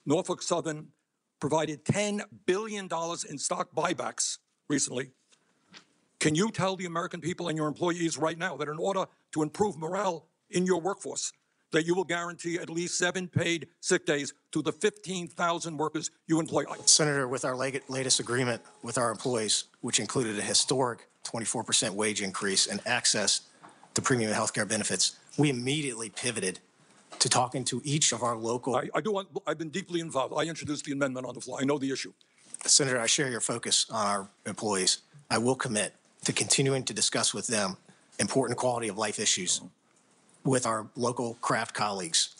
[0.06, 0.88] Norfolk Southern
[1.42, 2.88] provided $10 billion
[3.30, 4.38] in stock buybacks
[4.70, 5.12] recently.
[6.22, 9.42] Can you tell the American people and your employees right now that in order to
[9.42, 11.32] improve morale in your workforce,
[11.72, 16.40] that you will guarantee at least seven paid sick days to the 15,000 workers you
[16.40, 16.64] employ.
[16.86, 22.68] Senator, with our latest agreement with our employees, which included a historic 24% wage increase
[22.68, 23.42] and access
[23.94, 26.60] to premium health care benefits, we immediately pivoted
[27.20, 28.76] to talking to each of our local.
[28.76, 30.34] I, I do want, I've been deeply involved.
[30.36, 31.60] I introduced the amendment on the floor.
[31.62, 32.14] I know the issue.
[32.66, 35.00] Senator, I share your focus on our employees.
[35.30, 35.94] I will commit
[36.26, 37.78] to continuing to discuss with them
[38.20, 39.62] important quality of life issues
[40.44, 42.36] with our local craft colleagues.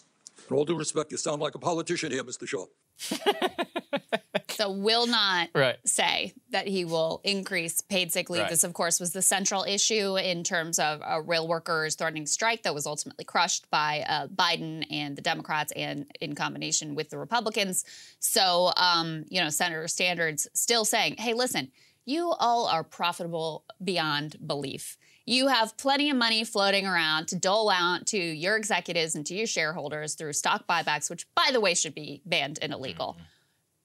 [0.50, 2.48] In all due respect, you sound like a politician here, Mr.
[2.48, 2.66] Shaw.
[4.50, 5.78] so will not right.
[5.86, 8.44] say that he will increase paid sick leave.
[8.44, 8.50] Right.
[8.50, 12.64] This, of course, was the central issue in terms of uh, rail workers threatening strike
[12.64, 17.18] that was ultimately crushed by uh, Biden and the Democrats and in combination with the
[17.18, 17.86] Republicans.
[18.20, 21.72] So, um, you know, Senator Sanders still saying, hey, listen,
[22.06, 24.98] you all are profitable beyond belief.
[25.26, 29.36] You have plenty of money floating around to dole out to your executives and to
[29.36, 33.14] your shareholders through stock buybacks, which, by the way, should be banned and illegal.
[33.14, 33.26] Mm-hmm.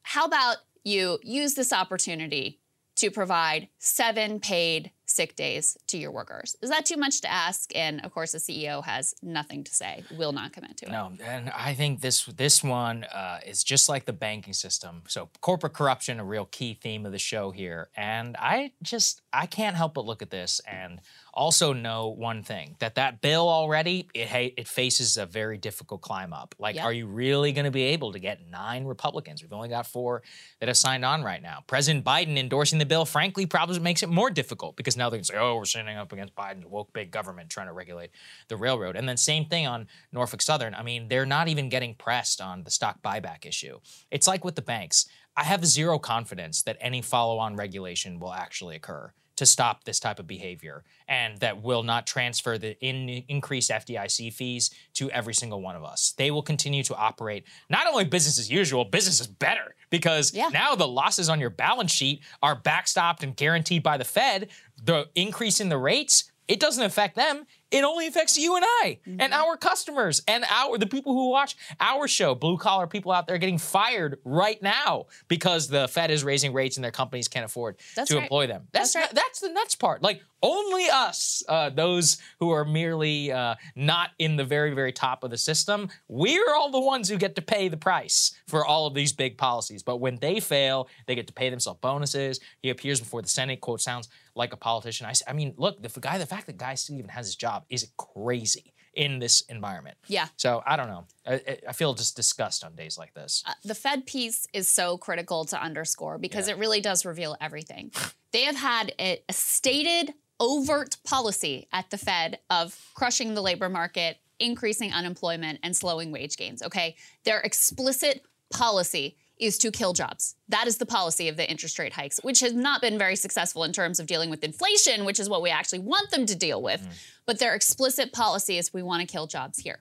[0.03, 2.61] How about you use this opportunity
[2.97, 6.57] to provide seven paid sick days to your workers.
[6.61, 7.75] Is that too much to ask?
[7.75, 10.93] And of course, the CEO has nothing to say, will not commit to it.
[10.93, 15.03] No, and I think this this one uh, is just like the banking system.
[15.09, 17.89] So corporate corruption, a real key theme of the show here.
[17.97, 21.01] And I just I can't help but look at this and
[21.33, 26.33] also know one thing that that bill already it it faces a very difficult climb
[26.33, 26.55] up.
[26.59, 26.85] Like, yep.
[26.85, 29.43] are you really going to be able to get nine Republicans?
[29.43, 30.23] We've only got four
[30.61, 31.63] that have signed on right now.
[31.67, 35.25] President Biden endorsing the bill, frankly, probably makes it more difficult because now they can
[35.25, 38.11] say, "Oh, we're standing up against Biden's woke big government trying to regulate
[38.49, 40.75] the railroad." And then same thing on Norfolk Southern.
[40.75, 43.81] I mean, they're not even getting pressed on the stock buyback issue.
[44.11, 45.07] It's like with the banks.
[45.37, 50.19] I have zero confidence that any follow-on regulation will actually occur to stop this type
[50.19, 55.61] of behavior and that will not transfer the in, increased FDIC fees to every single
[55.61, 56.15] one of us.
[56.17, 60.49] They will continue to operate not only business as usual, business is better because Yeah.
[60.49, 64.49] now the losses on your balance sheet are backstopped and guaranteed by the Fed.
[64.87, 67.45] The increase in the rates, it doesn't affect them.
[67.73, 71.57] It only affects you and I and our customers and our the people who watch
[71.81, 72.37] our show.
[72.37, 76.77] Blue collar people out there getting fired right now because the Fed is raising rates
[76.77, 78.23] and their companies can't afford That's to right.
[78.23, 78.69] employ them.
[78.71, 79.15] That's That's right.
[79.17, 80.01] that's the nuts part.
[80.01, 85.25] Like only us, uh, those who are merely uh, not in the very very top
[85.25, 88.87] of the system, we're all the ones who get to pay the price for all
[88.87, 89.83] of these big policies.
[89.83, 92.39] But when they fail, they get to pay themselves bonuses.
[92.63, 93.61] He appears before the Senate.
[93.61, 95.07] Quote sounds like a politician.
[95.07, 97.65] I, I mean, look, the guy, the fact that Guy still even has his job
[97.69, 99.97] is crazy in this environment.
[100.07, 100.29] Yeah.
[100.37, 101.05] So I don't know.
[101.27, 103.43] I, I- feel just disgust on days like this.
[103.47, 107.91] Uh, the Fed piece is so critical to underscore because it really does reveal everything.
[108.33, 113.69] they have had a, a stated, overt policy at the Fed of crushing the labor
[113.69, 116.63] market, increasing unemployment, and slowing wage gains.
[116.63, 116.97] Okay.
[117.25, 120.35] Their explicit policy is to kill jobs.
[120.49, 123.65] That is the policy of the interest rate hikes, which has not been very successful
[123.65, 126.63] in terms of dealing with inflation, which is what we actually want them to deal
[126.63, 126.87] with.
[127.27, 129.81] But their explicit policy is we want to kill jobs here.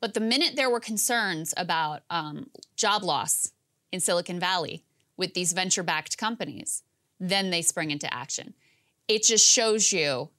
[0.00, 3.52] But the minute there were concerns about um, job loss
[3.90, 4.84] in Silicon Valley
[5.16, 6.82] with these venture backed companies,
[7.18, 8.54] then they spring into action.
[9.08, 10.30] It just shows you,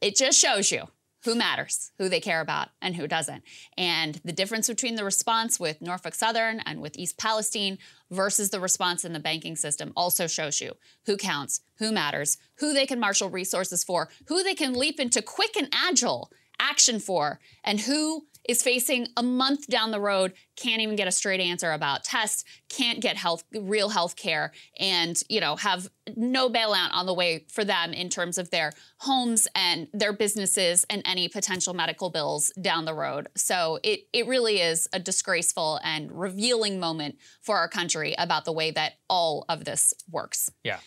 [0.00, 0.88] it just shows you
[1.26, 3.42] who matters, who they care about, and who doesn't.
[3.76, 7.78] And the difference between the response with Norfolk Southern and with East Palestine
[8.12, 10.74] versus the response in the banking system also shows you
[11.04, 15.20] who counts, who matters, who they can marshal resources for, who they can leap into
[15.20, 20.80] quick and agile action for, and who is facing a month down the road can't
[20.80, 25.40] even get a straight answer about tests can't get health real health care and you
[25.40, 29.88] know have no bailout on the way for them in terms of their homes and
[29.92, 34.88] their businesses and any potential medical bills down the road so it it really is
[34.92, 39.92] a disgraceful and revealing moment for our country about the way that all of this
[40.10, 40.78] works Yeah.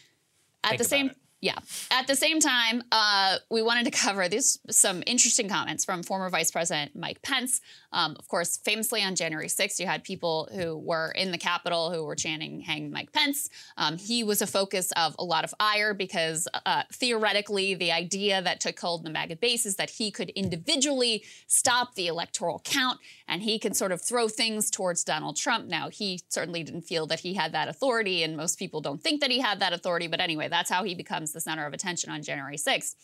[0.64, 1.18] at Think the same it.
[1.42, 1.58] Yeah.
[1.92, 6.30] At the same time uh, we wanted to cover these some interesting comments from former
[6.30, 7.62] vice president mike pence
[7.92, 11.92] um, of course famously on january 6th you had people who were in the capitol
[11.92, 15.54] who were chanting hang mike pence um, he was a focus of a lot of
[15.60, 19.90] ire because uh, theoretically the idea that took hold in the MAGA base is that
[19.90, 25.04] he could individually stop the electoral count and he could sort of throw things towards
[25.04, 25.68] Donald Trump.
[25.68, 29.22] Now, he certainly didn't feel that he had that authority, and most people don't think
[29.22, 30.08] that he had that authority.
[30.08, 32.96] But anyway, that's how he becomes the center of attention on January 6th.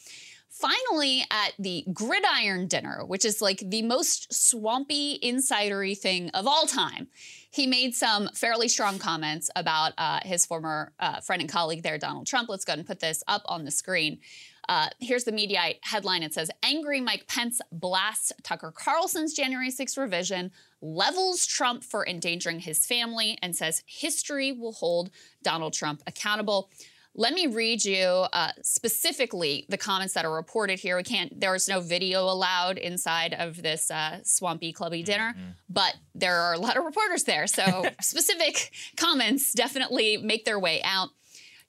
[0.49, 6.65] Finally, at the gridiron dinner, which is like the most swampy, insidery thing of all
[6.65, 7.07] time,
[7.51, 11.97] he made some fairly strong comments about uh, his former uh, friend and colleague there,
[11.97, 12.47] Donald Trump.
[12.47, 14.19] Let's go ahead and put this up on the screen.
[14.67, 16.23] Uh, here's the media headline.
[16.23, 22.59] It says Angry Mike Pence blasts Tucker Carlson's January 6th revision, levels Trump for endangering
[22.59, 25.11] his family, and says history will hold
[25.43, 26.69] Donald Trump accountable.
[27.18, 30.97] Let me read you uh, specifically the comments that are reported here.
[30.97, 35.34] We can't, there is no video allowed inside of this uh, swampy clubby dinner,
[35.70, 37.47] but there are a lot of reporters there.
[37.47, 41.09] So specific comments definitely make their way out.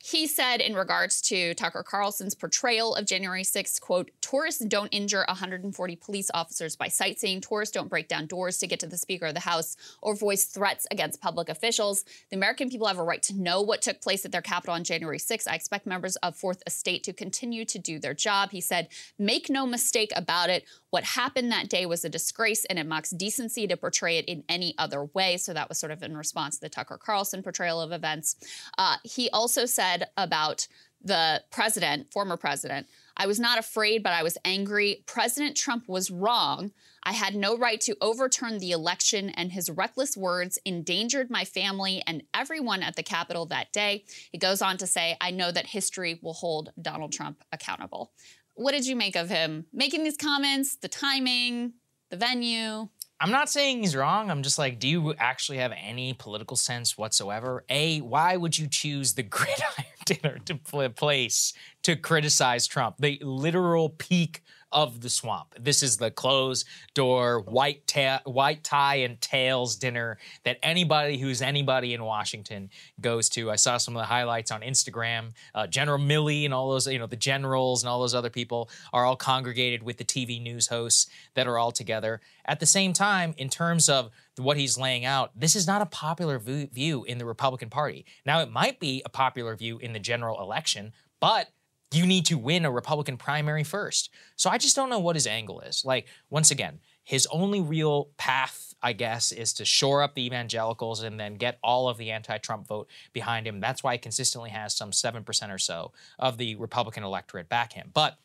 [0.02, 5.24] He said in regards to Tucker Carlson's portrayal of January 6th, quote, tourists don't injure
[5.26, 7.40] 140 police officers by sightseeing.
[7.40, 10.44] Tourists don't break down doors to get to the Speaker of the House or voice
[10.44, 12.04] threats against public officials.
[12.30, 14.84] The American people have a right to know what took place at their Capitol on
[14.84, 15.48] January 6th.
[15.48, 18.50] I expect members of Fourth Estate to continue to do their job.
[18.50, 18.88] He said,
[19.18, 20.64] make no mistake about it.
[20.90, 24.44] What happened that day was a disgrace and it mocks decency to portray it in
[24.48, 25.36] any other way.
[25.36, 28.36] So that was sort of in response to the Tucker Carlson portrayal of events.
[28.78, 30.66] Uh, he also said about
[31.02, 32.86] the president, former president,
[33.16, 35.04] I was not afraid, but I was angry.
[35.06, 36.72] President Trump was wrong.
[37.02, 42.02] I had no right to overturn the election, and his reckless words endangered my family
[42.06, 44.04] and everyone at the Capitol that day.
[44.32, 48.12] He goes on to say, I know that history will hold Donald Trump accountable.
[48.54, 51.74] What did you make of him making these comments, the timing,
[52.10, 52.88] the venue?
[53.18, 54.30] I'm not saying he's wrong.
[54.30, 57.64] I'm just like, do you actually have any political sense whatsoever?
[57.70, 62.96] A, why would you choose the gridiron dinner to pl- place to criticize Trump?
[62.98, 64.42] The literal peak
[64.76, 65.54] of the swamp.
[65.58, 71.40] This is the closed door, white ta- white tie and tails dinner that anybody who's
[71.40, 72.68] anybody in Washington
[73.00, 73.50] goes to.
[73.50, 75.32] I saw some of the highlights on Instagram.
[75.54, 78.68] Uh, General Milley and all those, you know, the generals and all those other people
[78.92, 82.20] are all congregated with the TV news hosts that are all together.
[82.44, 85.86] At the same time, in terms of what he's laying out, this is not a
[85.86, 88.04] popular view in the Republican Party.
[88.26, 91.48] Now, it might be a popular view in the general election, but
[91.96, 94.10] you need to win a Republican primary first.
[94.36, 95.84] So I just don't know what his angle is.
[95.84, 101.02] Like, once again, his only real path, I guess, is to shore up the evangelicals
[101.02, 103.60] and then get all of the anti Trump vote behind him.
[103.60, 107.90] That's why he consistently has some 7% or so of the Republican electorate back him.
[107.94, 108.18] But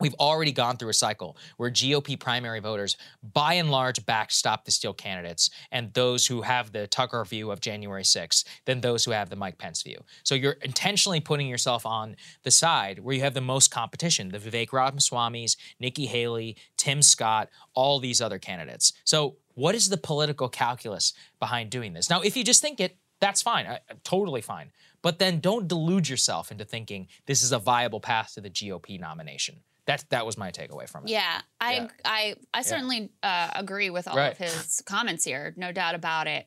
[0.00, 4.72] We've already gone through a cycle where GOP primary voters, by and large, backstop the
[4.72, 9.12] steal candidates and those who have the Tucker view of January 6th than those who
[9.12, 10.02] have the Mike Pence view.
[10.24, 14.38] So you're intentionally putting yourself on the side where you have the most competition the
[14.38, 18.92] Vivek Ramaswamy's, Nikki Haley, Tim Scott, all these other candidates.
[19.04, 22.08] So, what is the political calculus behind doing this?
[22.08, 24.72] Now, if you just think it, that's fine, I, totally fine.
[25.02, 28.98] But then don't delude yourself into thinking this is a viable path to the GOP
[28.98, 29.60] nomination.
[29.86, 31.10] That that was my takeaway from it.
[31.10, 31.88] Yeah, I Yeah.
[32.04, 34.32] I I certainly uh, agree with all Right.
[34.32, 36.46] of his comments here, no doubt about it.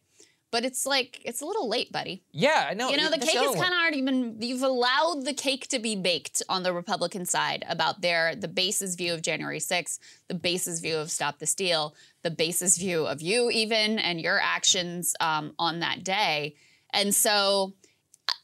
[0.52, 2.24] But it's like it's a little late, buddy.
[2.32, 2.90] Yeah, I know.
[2.90, 4.38] you know, the that's cake has kind of already been.
[4.40, 8.95] You've allowed the cake to be baked on the Republican side about their the base's
[8.95, 9.99] view of January 6th,
[10.30, 14.40] the base's view of Stop the Steal, the base's view of you even and your
[14.40, 16.56] actions um, on that day.
[16.94, 17.74] And so,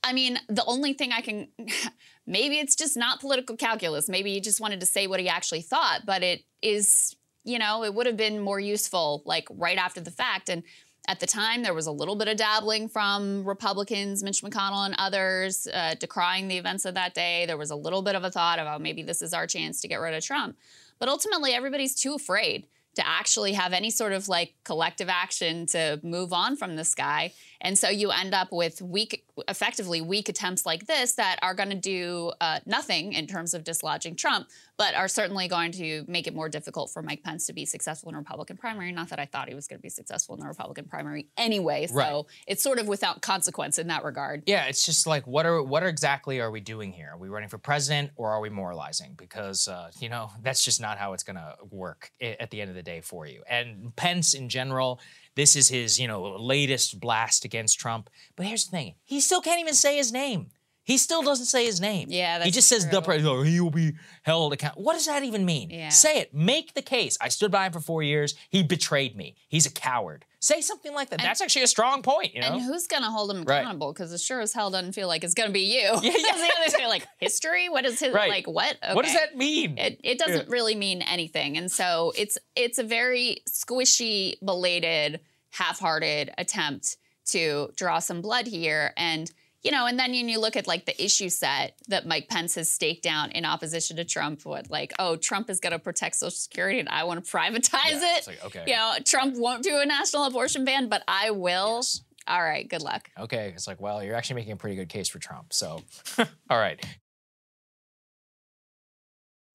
[0.04, 1.48] I mean, the only thing I can.
[2.28, 4.08] Maybe it's just not political calculus.
[4.08, 7.84] Maybe he just wanted to say what he actually thought, but it is, you know,
[7.84, 10.48] it would have been more useful like right after the fact.
[10.48, 10.64] And
[11.08, 14.96] at the time, there was a little bit of dabbling from Republicans, Mitch McConnell and
[15.00, 17.46] others, uh, decrying the events of that day.
[17.48, 19.88] There was a little bit of a thought about maybe this is our chance to
[19.88, 20.58] get rid of Trump.
[21.00, 26.00] But ultimately, everybody's too afraid to actually have any sort of like collective action to
[26.04, 27.34] move on from this guy.
[27.62, 31.70] And so you end up with weak, effectively weak attempts like this that are going
[31.70, 34.48] to do uh, nothing in terms of dislodging Trump,
[34.78, 38.10] but are certainly going to make it more difficult for Mike Pence to be successful
[38.10, 38.92] in a Republican primary.
[38.92, 41.86] Not that I thought he was going to be successful in the Republican primary anyway.
[41.88, 42.24] So Right.
[42.48, 44.44] it's sort of without consequence in that regard.
[44.48, 47.12] Yeah, it's just like what are what exactly are we doing here?
[47.14, 49.14] Are we running for president or are we moralizing?
[49.16, 52.70] Because uh, you know that's just not how it's going to work at the end
[52.70, 53.44] of the day for you.
[53.50, 55.00] And Pence in general,
[55.36, 58.10] this is his you know latest blast against Trump.
[58.36, 60.52] But here's the thing: he still can't even say his name.
[60.92, 62.08] He still doesn't say his name.
[62.10, 63.48] Yeah, he that's just says the president.
[63.48, 63.94] He will be
[64.24, 64.84] held accountable.
[64.84, 65.70] What does that even mean?
[65.70, 65.88] Yeah.
[65.88, 66.34] Say it.
[66.34, 67.18] Make the case.
[67.22, 68.36] I stood by him for four years.
[68.50, 69.36] He betrayed me.
[69.48, 70.26] He's a coward.
[70.42, 71.22] Say something like that.
[71.22, 72.36] That's actually a strong point.
[72.36, 72.48] You know.
[72.56, 73.94] And who's going to hold him accountable?
[73.94, 75.98] Because it sure as hell doesn't feel like it's going to be you.
[76.02, 76.88] Yeah, yeah.
[76.90, 77.70] Like history.
[77.70, 78.30] What is his Right.
[78.30, 78.48] like?
[78.48, 78.76] What?
[78.92, 79.78] What does that mean?
[79.78, 86.34] It, it doesn't really mean anything, and so it's it's a very squishy, belated, half-hearted
[86.38, 86.98] attempt
[87.28, 89.32] to draw some blood here, and
[89.64, 92.72] you know, and then you look at like the issue set that Mike Pence has
[92.72, 96.32] staked down in opposition to Trump, what like, oh, Trump is going to protect Social
[96.32, 97.72] Security, and I want to privatize
[98.02, 98.18] Yeah, it.
[98.20, 98.64] it's like, okay.
[98.68, 101.78] You know, Trump won't do a national abortion ban, but I will.
[101.78, 102.02] Yes.
[102.28, 103.10] All right, good luck.
[103.20, 105.54] Okay, it's like, well, you're actually making a pretty good case for Trump.
[105.54, 105.82] So,
[106.18, 106.84] all right.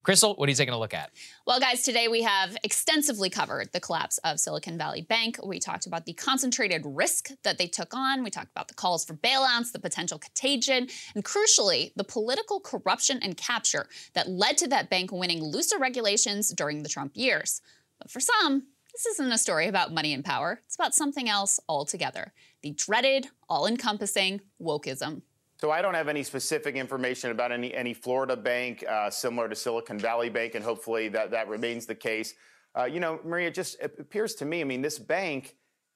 [0.07, 1.11] Krystal, what are you taking a look at?
[1.45, 5.37] Well, guys, today we have extensively covered the collapse of Silicon Valley Bank.
[5.43, 8.23] We talked about the concentrated risk that they took on.
[8.23, 13.19] We talked about the calls for bailouts, the potential contagion, and crucially, the political corruption
[13.21, 17.61] and capture that led to that bank winning looser regulations during the Trump years.
[17.99, 20.61] But for some, this isn't a story about money and power.
[20.65, 22.31] It's about something else altogether
[22.63, 25.23] the dreaded, all encompassing wokeism.
[25.59, 29.97] So I don't have any specific information about any Florida bank uh, similar to Silicon
[29.97, 32.35] Valley Bank, and hopefully that remains the case.
[32.77, 34.61] Uh, you know, Maria, it just appears to me.
[34.61, 35.55] I mean, this bank,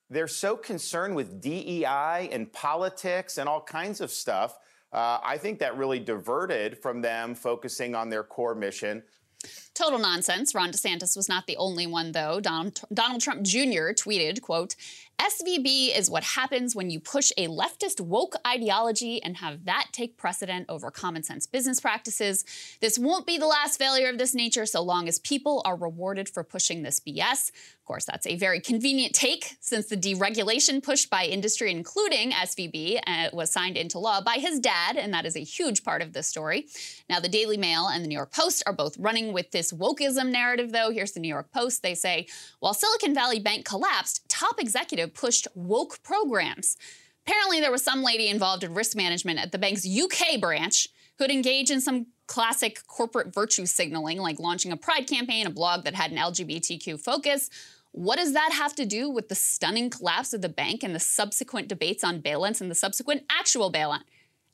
[0.10, 4.58] they're so concerned with DEI and politics and all kinds of stuff.
[4.92, 9.04] Uh, I think that really diverted from them focusing on their core mission.
[9.74, 10.54] Total nonsense.
[10.54, 12.40] Ron DeSantis was not the only one, though.
[12.40, 13.94] Donald, Donald Trump Jr.
[13.94, 14.76] tweeted, quote,
[15.22, 20.18] SVB is what happens when you push a leftist woke ideology and have that take
[20.18, 22.44] precedent over common sense business practices.
[22.80, 26.28] This won't be the last failure of this nature so long as people are rewarded
[26.28, 27.50] for pushing this BS.
[27.50, 33.00] Of course, that's a very convenient take since the deregulation pushed by industry, including SVB,
[33.06, 36.14] uh, was signed into law by his dad, and that is a huge part of
[36.14, 36.68] this story.
[37.10, 40.32] Now, the Daily Mail and the New York Post are both running with this wokeism
[40.32, 40.90] narrative, though.
[40.90, 41.84] Here's the New York Post.
[41.84, 42.28] They say,
[42.60, 46.78] while Silicon Valley Bank collapsed, top executive pushed woke programs.
[47.26, 51.32] Apparently, there was some lady involved in risk management at the bank's UK branch who'd
[51.32, 55.94] engage in some classic corporate virtue signaling, like launching a pride campaign, a blog that
[55.94, 57.50] had an LGBTQ focus.
[57.92, 61.00] What does that have to do with the stunning collapse of the bank and the
[61.00, 64.04] subsequent debates on bailouts and the subsequent actual bailout?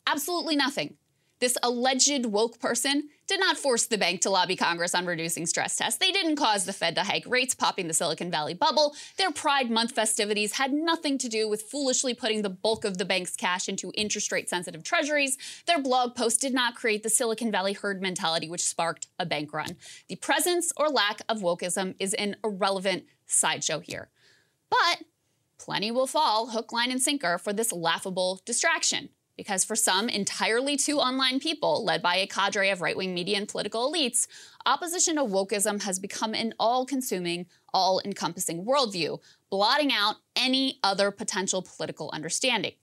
[0.08, 0.96] Absolutely nothing.
[1.40, 5.76] This alleged woke person did not force the bank to lobby Congress on reducing stress
[5.76, 5.99] tests.
[5.99, 8.95] They didn't cause the Fed to hike rates, popping the Silicon Valley bubble.
[9.18, 13.06] Their Pride Month festivities had nothing to do with foolishly putting the bulk of the
[13.06, 15.38] bank's cash into interest rate sensitive treasuries.
[15.66, 19.54] Their blog post did not create the Silicon Valley herd mentality, which sparked a bank
[19.54, 19.76] run.
[20.08, 24.10] The presence or lack of wokeism is an irrelevant sideshow here.
[24.70, 25.04] But
[25.58, 29.10] plenty will fall hook, line, and sinker for this laughable distraction.
[29.38, 33.38] Because for some entirely too online people, led by a cadre of right wing media
[33.38, 34.28] and political elites,
[34.66, 39.20] opposition to wokeism has become an all consuming, all encompassing worldview,
[39.52, 42.74] blotting out any other potential political understanding.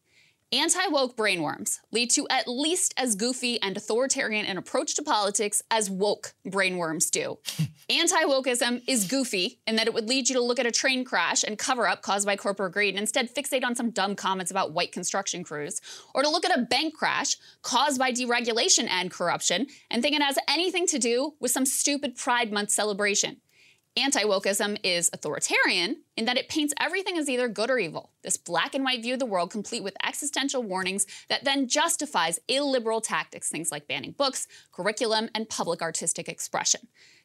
[0.55, 5.61] Anti woke brainworms lead to at least as goofy and authoritarian an approach to politics
[5.69, 7.39] as woke brainworms do.
[7.91, 11.05] Anti wokeism is goofy in that it would lead you to look at a train
[11.05, 14.53] crash and cover up caused by corporate greed and instead fixate on some dumb comments
[14.53, 15.81] about white construction crews,
[16.15, 20.23] or to look at a bank crash caused by deregulation and corruption and think it
[20.23, 23.39] has anything to do with some stupid Pride Month celebration.
[23.97, 28.11] Anti wokeism is authoritarian in that it paints everything as either good or evil.
[28.25, 32.41] This black and white view of the world, complete with existential warnings that then justifies
[32.49, 36.81] illiberal tactics, things like banning books, curriculum, and public artistic expression.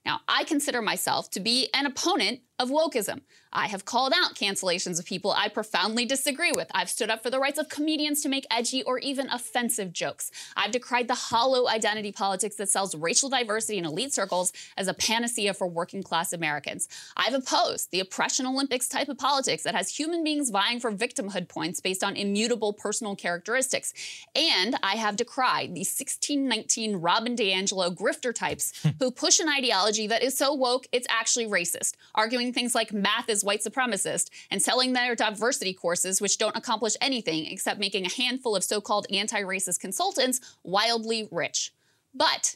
[0.05, 3.21] Now, I consider myself to be an opponent of wokeism.
[3.51, 6.69] I have called out cancellations of people I profoundly disagree with.
[6.73, 10.29] I've stood up for the rights of comedians to make edgy or even offensive jokes.
[10.55, 14.93] I've decried the hollow identity politics that sells racial diversity in elite circles as a
[14.93, 16.87] panacea for working class Americans.
[17.17, 21.47] I've opposed the oppression Olympics type of politics that has human beings vying for victimhood
[21.47, 23.93] points based on immutable personal characteristics.
[24.35, 28.89] And I have decried the 1619 Robin DiAngelo grifter types hmm.
[28.99, 33.29] who push an ideology that is so woke it's actually racist, arguing things like math
[33.29, 38.09] is white supremacist and selling their diversity courses, which don't accomplish anything except making a
[38.09, 41.73] handful of so called anti racist consultants wildly rich.
[42.13, 42.55] But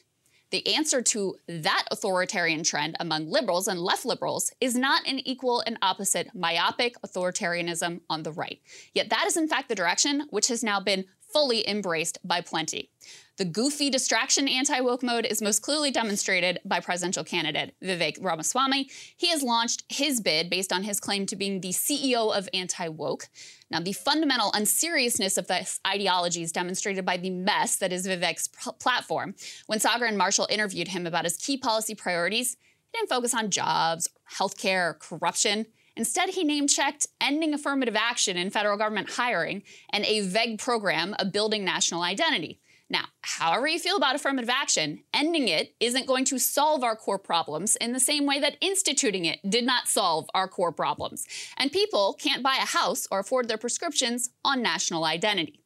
[0.53, 5.61] the answer to that authoritarian trend among liberals and left liberals is not an equal
[5.61, 8.61] and opposite myopic authoritarianism on the right.
[8.93, 12.91] Yet that is in fact the direction which has now been fully embraced by plenty.
[13.37, 18.91] The goofy distraction anti woke mode is most clearly demonstrated by presidential candidate Vivek Ramaswamy.
[19.17, 22.87] He has launched his bid based on his claim to being the CEO of anti
[22.89, 23.29] woke.
[23.71, 28.47] Now, the fundamental unseriousness of this ideology is demonstrated by the mess that is Vivek's
[28.79, 29.33] platform.
[29.65, 32.55] When Saagar and Marshall interviewed him about his key policy priorities,
[32.91, 35.65] he didn't focus on jobs, healthcare, or corruption.
[35.95, 41.15] Instead, he name checked ending affirmative action in federal government hiring and a VEG program
[41.17, 42.59] of building national identity.
[42.89, 47.17] Now, however you feel about affirmative action, ending it isn't going to solve our core
[47.17, 51.25] problems in the same way that instituting it did not solve our core problems.
[51.57, 55.61] And people can't buy a house or afford their prescriptions on national identity.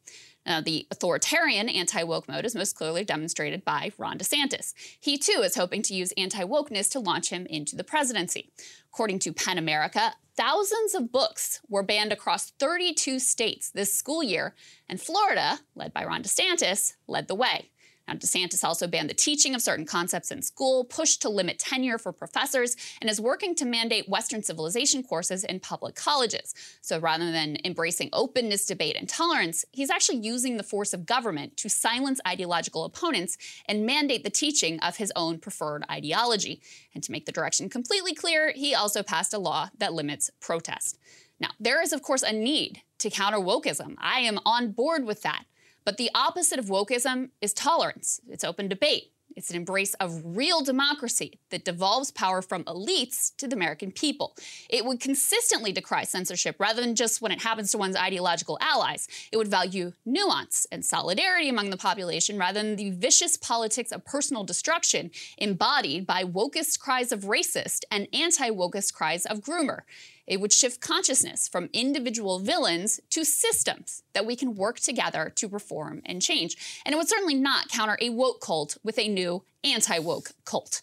[0.48, 4.72] Now, the authoritarian anti woke mode is most clearly demonstrated by Ron DeSantis.
[4.98, 8.50] He too is hoping to use anti wokeness to launch him into the presidency.
[8.90, 14.54] According to PEN America, thousands of books were banned across 32 states this school year,
[14.88, 17.70] and Florida, led by Ron DeSantis, led the way.
[18.08, 21.98] Now, DeSantis also banned the teaching of certain concepts in school, pushed to limit tenure
[21.98, 26.54] for professors, and is working to mandate Western civilization courses in public colleges.
[26.80, 31.58] So rather than embracing openness, debate, and tolerance, he's actually using the force of government
[31.58, 33.36] to silence ideological opponents
[33.66, 36.62] and mandate the teaching of his own preferred ideology.
[36.94, 40.98] And to make the direction completely clear, he also passed a law that limits protest.
[41.38, 43.94] Now, there is, of course, a need to counter wokeism.
[43.98, 45.44] I am on board with that.
[45.88, 49.04] But the opposite of wokeism is tolerance, it's open debate.
[49.36, 54.36] It's an embrace of real democracy that devolves power from elites to the American people.
[54.68, 59.08] It would consistently decry censorship rather than just when it happens to one's ideological allies.
[59.32, 64.04] It would value nuance and solidarity among the population rather than the vicious politics of
[64.04, 69.84] personal destruction embodied by wokest cries of racist and anti wokest cries of groomer.
[70.28, 75.48] It would shift consciousness from individual villains to systems that we can work together to
[75.48, 76.56] reform and change.
[76.84, 80.82] And it would certainly not counter a woke cult with a new anti woke cult.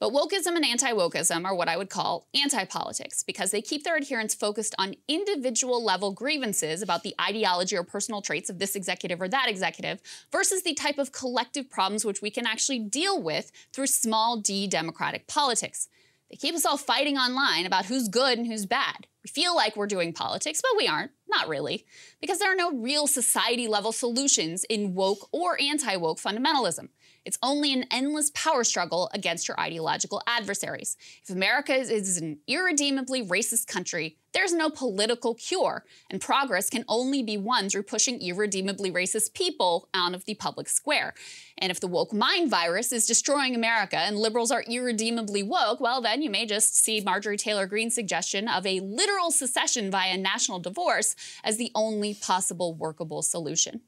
[0.00, 3.84] But wokeism and anti wokeism are what I would call anti politics because they keep
[3.84, 8.76] their adherents focused on individual level grievances about the ideology or personal traits of this
[8.76, 10.00] executive or that executive
[10.30, 14.66] versus the type of collective problems which we can actually deal with through small d
[14.66, 15.88] democratic politics.
[16.30, 19.06] They keep us all fighting online about who's good and who's bad.
[19.24, 21.10] We feel like we're doing politics, but we aren't.
[21.28, 21.84] Not really,
[22.20, 26.88] because there are no real society level solutions in woke or anti woke fundamentalism.
[27.28, 30.96] It's only an endless power struggle against your ideological adversaries.
[31.22, 37.22] If America is, an irredeemably racist country, there's no political cure, and progress can only
[37.22, 41.12] be won through pushing irredeemably racist people out of the public square.
[41.58, 46.00] And if the woke mind virus is destroying America and liberals are irredeemably woke, well,
[46.00, 50.60] then you may just see Marjorie Taylor Greene's suggestion of a literal secession via national
[50.60, 51.14] divorce
[51.44, 53.82] as the only possible workable solution.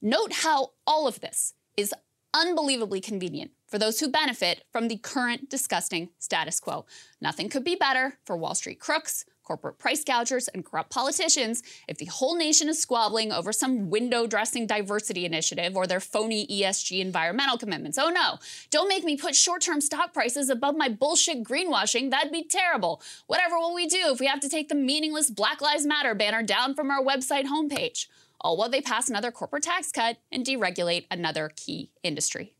[0.00, 1.94] Note how all of this is
[2.34, 6.84] unbelievably convenient for those who benefit from the current disgusting status quo.
[7.22, 11.96] Nothing could be better for Wall Street crooks, corporate price gougers, and corrupt politicians if
[11.96, 17.00] the whole nation is squabbling over some window dressing diversity initiative or their phony ESG
[17.00, 17.96] environmental commitments.
[17.96, 18.36] Oh no,
[18.70, 22.10] don't make me put short term stock prices above my bullshit greenwashing.
[22.10, 23.00] That'd be terrible.
[23.26, 26.42] Whatever will we do if we have to take the meaningless Black Lives Matter banner
[26.42, 28.06] down from our website homepage?
[28.44, 32.56] all while they pass another corporate tax cut and deregulate another key industry.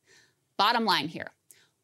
[0.57, 1.33] Bottom line here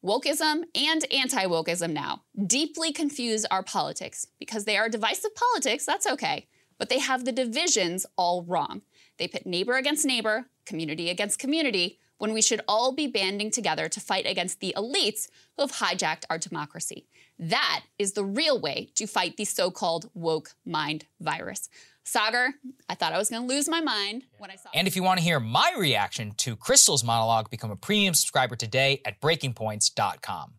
[0.03, 6.07] wokeism and anti wokeism now deeply confuse our politics because they are divisive politics, that's
[6.07, 6.47] okay,
[6.77, 8.81] but they have the divisions all wrong.
[9.17, 13.89] They pit neighbor against neighbor, community against community, when we should all be banding together
[13.89, 17.07] to fight against the elites who have hijacked our democracy.
[17.37, 21.69] That is the real way to fight the so called woke mind virus.
[22.09, 22.53] Saagar,
[22.87, 24.69] I thought I was going to lose my mind when I saw.
[24.73, 28.55] And if you want to hear my reaction to Krystal's monologue, become a premium subscriber
[28.55, 30.53] today at breakingpoints.com.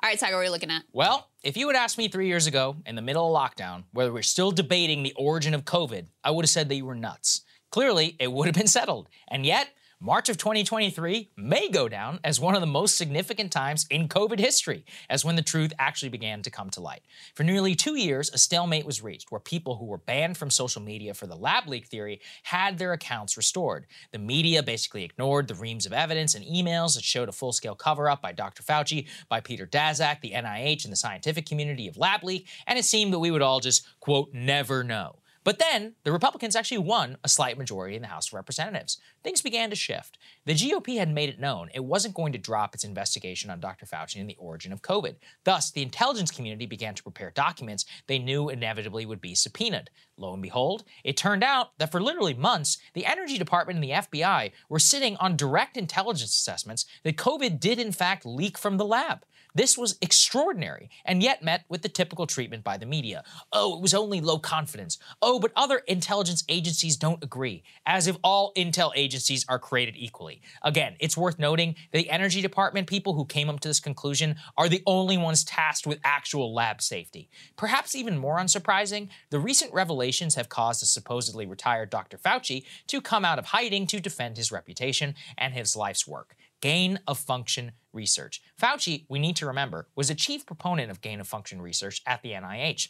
[0.00, 0.84] All right, Saagar, what are you looking at?
[0.92, 4.12] Well, if you had asked me three years ago, in the middle of lockdown, whether
[4.12, 7.42] we're still debating the origin of COVID, I would have said that you were nuts.
[7.70, 9.08] Clearly, it would have been settled.
[9.28, 9.70] And yet,
[10.00, 14.38] March of 2023 may go down as one of the most significant times in COVID
[14.38, 17.02] history, as when the truth actually began to come to light.
[17.34, 20.80] For nearly two years, a stalemate was reached where people who were banned from social
[20.80, 23.88] media for the lab leak theory had their accounts restored.
[24.12, 27.74] The media basically ignored the reams of evidence and emails that showed a full scale
[27.74, 28.62] cover up by Dr.
[28.62, 32.84] Fauci, by Peter Daszak, the NIH, and the scientific community of lab leak, and it
[32.84, 35.16] seemed that we would all just, quote, never know.
[35.48, 38.98] But then the Republicans actually won a slight majority in the House of Representatives.
[39.24, 40.18] Things began to shift.
[40.44, 43.86] The GOP had made it known it wasn't going to drop its investigation on Dr.
[43.86, 45.14] Fauci and the origin of COVID.
[45.44, 49.88] Thus, the intelligence community began to prepare documents they knew inevitably would be subpoenaed.
[50.18, 54.20] Lo and behold, it turned out that for literally months, the Energy Department and the
[54.20, 58.84] FBI were sitting on direct intelligence assessments that COVID did in fact leak from the
[58.84, 59.24] lab.
[59.54, 63.24] This was extraordinary and yet met with the typical treatment by the media.
[63.52, 64.98] Oh, it was only low confidence.
[65.22, 70.42] Oh, but other intelligence agencies don't agree, as if all intel agencies are created equally.
[70.62, 74.68] Again, it's worth noting the Energy Department people who came up to this conclusion are
[74.68, 77.28] the only ones tasked with actual lab safety.
[77.56, 82.18] Perhaps even more unsurprising, the recent revelations have caused the supposedly retired Dr.
[82.18, 86.98] Fauci to come out of hiding to defend his reputation and his life's work gain
[87.06, 88.42] of function research.
[88.60, 92.22] Fauci, we need to remember, was a chief proponent of gain of function research at
[92.22, 92.88] the NIH.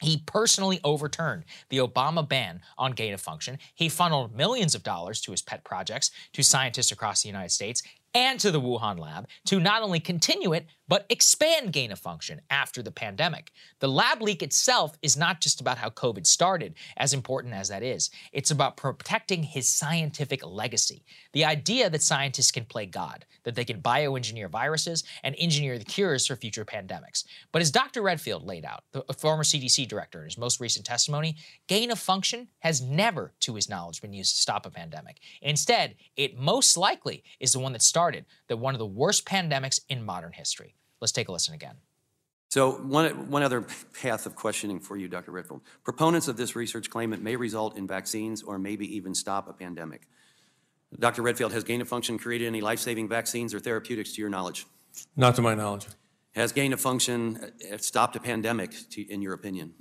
[0.00, 3.58] He personally overturned the Obama ban on gain of function.
[3.74, 7.82] He funneled millions of dollars to his pet projects to scientists across the United States
[8.12, 12.40] and to the Wuhan lab to not only continue it, but expand gain of function
[12.50, 13.52] after the pandemic.
[13.80, 17.82] The lab leak itself is not just about how COVID started, as important as that
[17.82, 18.10] is.
[18.32, 21.04] It's about protecting his scientific legacy.
[21.32, 25.84] The idea that scientists can play God, that they can bioengineer viruses and engineer the
[25.84, 27.24] cures for future pandemics.
[27.52, 28.02] But as Dr.
[28.02, 31.36] Redfield laid out, the former CDC director in his most recent testimony,
[31.66, 35.18] gain of function has never, to his knowledge, been used to stop a pandemic.
[35.42, 39.80] Instead, it most likely is the one that started the one of the worst pandemics
[39.88, 40.74] in modern history.
[41.04, 41.74] Let's take a listen again.
[42.48, 43.66] So one, one other
[44.00, 45.32] path of questioning for you, Dr.
[45.32, 45.60] Redfield.
[45.82, 49.52] Proponents of this research claim it may result in vaccines or maybe even stop a
[49.52, 50.08] pandemic.
[50.98, 51.20] Dr.
[51.20, 54.66] Redfield, has gain of function created any life-saving vaccines or therapeutics to your knowledge?
[55.14, 55.88] Not to my knowledge.
[56.34, 59.74] Has gain of function uh, stopped a pandemic, to, in your opinion?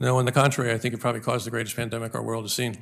[0.00, 2.52] No, on the contrary, I think it probably caused the greatest pandemic our world has
[2.52, 2.72] seen.
[2.72, 2.80] Do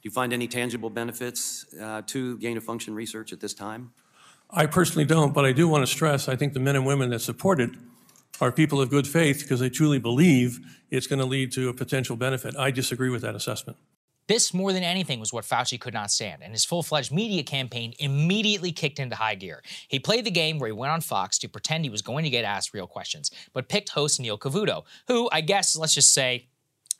[0.00, 3.92] you find any tangible benefits uh, to gain of function research at this time?
[4.52, 7.10] I personally don't, but I do want to stress I think the men and women
[7.10, 7.70] that support it
[8.40, 10.60] are people of good faith because they truly believe
[10.90, 12.56] it's going to lead to a potential benefit.
[12.56, 13.78] I disagree with that assessment.
[14.28, 17.42] This, more than anything, was what Fauci could not stand, and his full fledged media
[17.42, 19.62] campaign immediately kicked into high gear.
[19.88, 22.30] He played the game where he went on Fox to pretend he was going to
[22.30, 26.48] get asked real questions, but picked host Neil Cavuto, who, I guess, let's just say,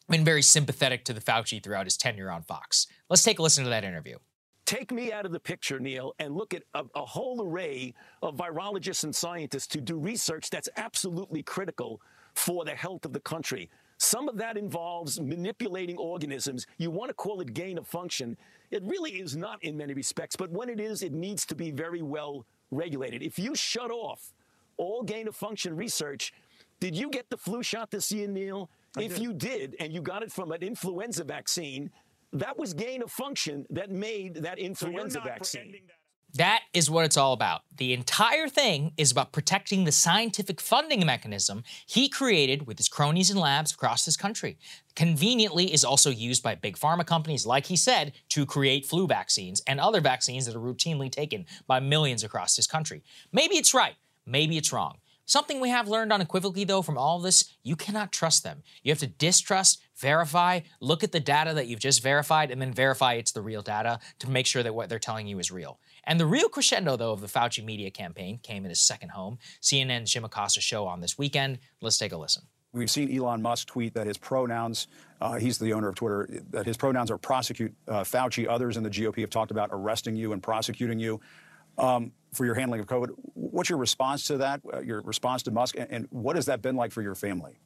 [0.08, 2.86] been very sympathetic to the Fauci throughout his tenure on Fox.
[3.08, 4.18] Let's take a listen to that interview.
[4.64, 8.36] Take me out of the picture, Neil, and look at a, a, whole array of
[8.36, 12.00] virologists and scientists to do research that's absolutely critical
[12.34, 13.68] for the health of the country.
[13.98, 16.66] Some of that involves manipulating organisms.
[16.78, 18.36] You want to call it gain of function.
[18.70, 21.70] It really is not in many respects, but when it is, it needs to be
[21.70, 23.22] very well regulated.
[23.22, 24.32] If you shut off
[24.76, 26.32] all gain of function research,
[26.80, 28.70] did you get the flu shot this year, Neil?
[28.96, 29.22] I if did.
[29.22, 31.90] you did, and you got it from an influenza vaccine,
[32.32, 35.74] that was gain of function that made that influenza vaccine.
[36.34, 37.60] That is what it's all about.
[37.76, 43.28] The entire thing is about protecting the scientific funding mechanism he created with his cronies
[43.28, 44.56] and labs across this country.
[44.96, 49.60] Conveniently is also used by big pharma companies, like he said, to create flu vaccines
[49.66, 53.02] and other vaccines that are routinely taken by millions across this country.
[53.30, 55.01] Maybe it's right, maybe it's wrong.
[55.24, 58.62] Something we have learned unequivocally, though, from all of this, you cannot trust them.
[58.82, 62.72] You have to distrust, verify, look at the data that you've just verified, and then
[62.72, 65.78] verify it's the real data to make sure that what they're telling you is real.
[66.04, 69.38] And the real crescendo, though, of the Fauci media campaign came in his second home,
[69.60, 71.60] CNN's Jim Acosta show on this weekend.
[71.80, 72.42] Let's take a listen.
[72.72, 74.86] We've seen Elon Musk tweet that his pronouns,
[75.20, 77.72] uh, he's the owner of Twitter, that his pronouns are prosecute.
[77.86, 81.20] Uh, Fauci, others in the GOP have talked about arresting you and prosecuting you
[81.76, 83.10] um, for your handling of COVID.
[83.34, 86.62] What's your response to that, uh, your response to Musk, and, and what has that
[86.62, 87.58] been like for your family?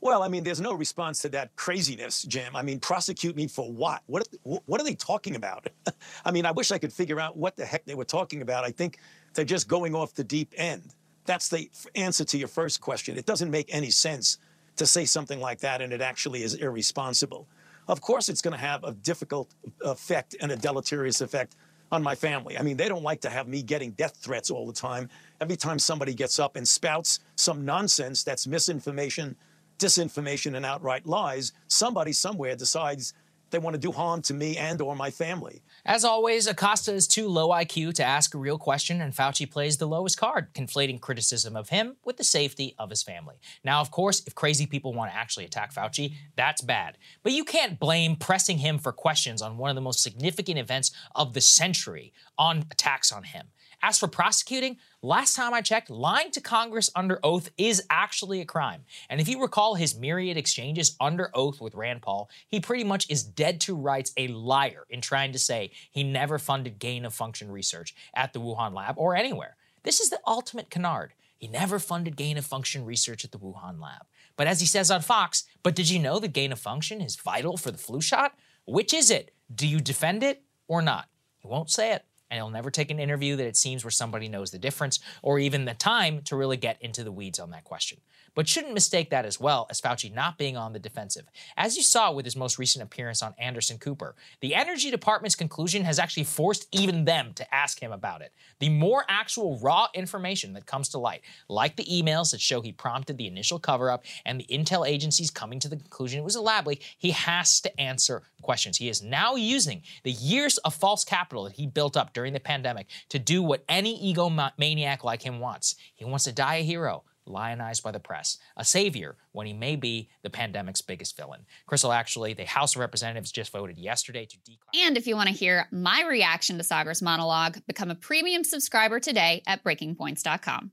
[0.00, 2.54] Well, I mean, there's no response to that craziness, Jim.
[2.54, 4.02] I mean, prosecute me for what?
[4.06, 5.68] What what are they talking about?
[6.24, 8.64] I mean, I wish I could figure out what the heck they were talking about.
[8.64, 8.98] I think
[9.34, 10.82] they're just going off the deep end.
[11.24, 13.16] That's the answer to your first question.
[13.16, 14.38] It doesn't make any sense
[14.76, 17.48] to say something like that, and it actually is irresponsible.
[17.88, 21.56] Of course, it's going to have a difficult effect and a deleterious effect
[21.92, 22.58] on my family.
[22.58, 25.08] I mean, they don't like to have me getting death threats all the time.
[25.40, 29.36] Every time somebody gets up and spouts some nonsense that's misinformation,
[29.78, 33.14] disinformation, and outright lies, somebody somewhere decides
[33.50, 35.62] they want to do harm to me and or my family.
[35.84, 39.76] As always, Acosta is too low IQ to ask a real question, and Fauci plays
[39.76, 43.36] the lowest card, conflating criticism of him with the safety of his family.
[43.64, 46.98] Now, of course, if crazy people want to actually attack Fauci, that's bad.
[47.22, 50.90] But you can't blame pressing him for questions on one of the most significant events
[51.14, 53.48] of the century on attacks on him.
[53.82, 58.44] As for prosecuting, last time I checked, lying to Congress under oath is actually a
[58.44, 58.84] crime.
[59.08, 63.08] And if you recall his myriad exchanges under oath with Rand Paul, he pretty much
[63.08, 67.14] is dead to rights a liar in trying to say he never funded gain of
[67.14, 69.56] function research at the Wuhan lab or anywhere.
[69.84, 71.14] This is the ultimate canard.
[71.38, 74.06] He never funded gain of function research at the Wuhan lab.
[74.36, 77.16] But as he says on Fox, but did you know that gain of function is
[77.16, 78.34] vital for the flu shot?
[78.66, 79.32] Which is it?
[79.54, 81.06] Do you defend it or not?
[81.38, 84.28] He won't say it and he'll never take an interview that it seems where somebody
[84.28, 87.64] knows the difference or even the time to really get into the weeds on that
[87.64, 87.98] question.
[88.36, 91.24] But shouldn't mistake that as well as Fauci not being on the defensive.
[91.56, 95.84] As you saw with his most recent appearance on Anderson Cooper, the Energy Department's conclusion
[95.84, 98.34] has actually forced even them to ask him about it.
[98.60, 102.72] The more actual raw information that comes to light, like the emails that show he
[102.72, 106.36] prompted the initial cover up and the intel agencies coming to the conclusion it was
[106.36, 108.76] a lab leak, he has to answer questions.
[108.76, 112.40] He is now using the years of false capital that he built up during the
[112.40, 115.74] pandemic to do what any egomaniac like him wants.
[115.94, 119.76] He wants to die a hero, lionized by the press, a savior when he may
[119.76, 121.46] be the pandemic's biggest villain.
[121.68, 124.80] Krystal, actually, the House of Representatives just voted yesterday to declass.
[124.80, 129.00] And if you want to hear my reaction to Saagar's monologue, become a premium subscriber
[129.00, 130.72] today at breakingpoints.com.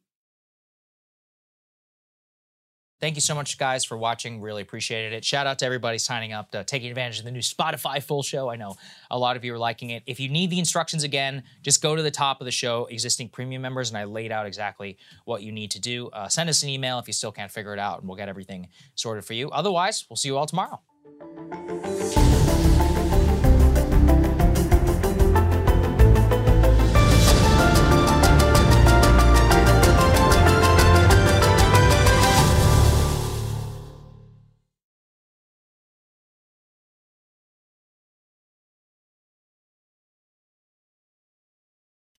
[2.99, 4.39] Thank you so much, guys, for watching.
[4.39, 5.25] Really appreciated it.
[5.25, 8.49] Shout out to everybody signing up, to taking advantage of the new Spotify full show.
[8.49, 8.75] I know
[9.11, 10.03] a lot of you are liking it.
[10.05, 13.27] If you need the instructions again, just go to the top of the show, existing
[13.29, 16.07] premium members, and I laid out exactly what you need to do.
[16.09, 18.29] Uh, send us an email if you still can't figure it out, and we'll get
[18.29, 19.49] everything sorted for you.
[19.49, 20.79] Otherwise, we'll see you all tomorrow.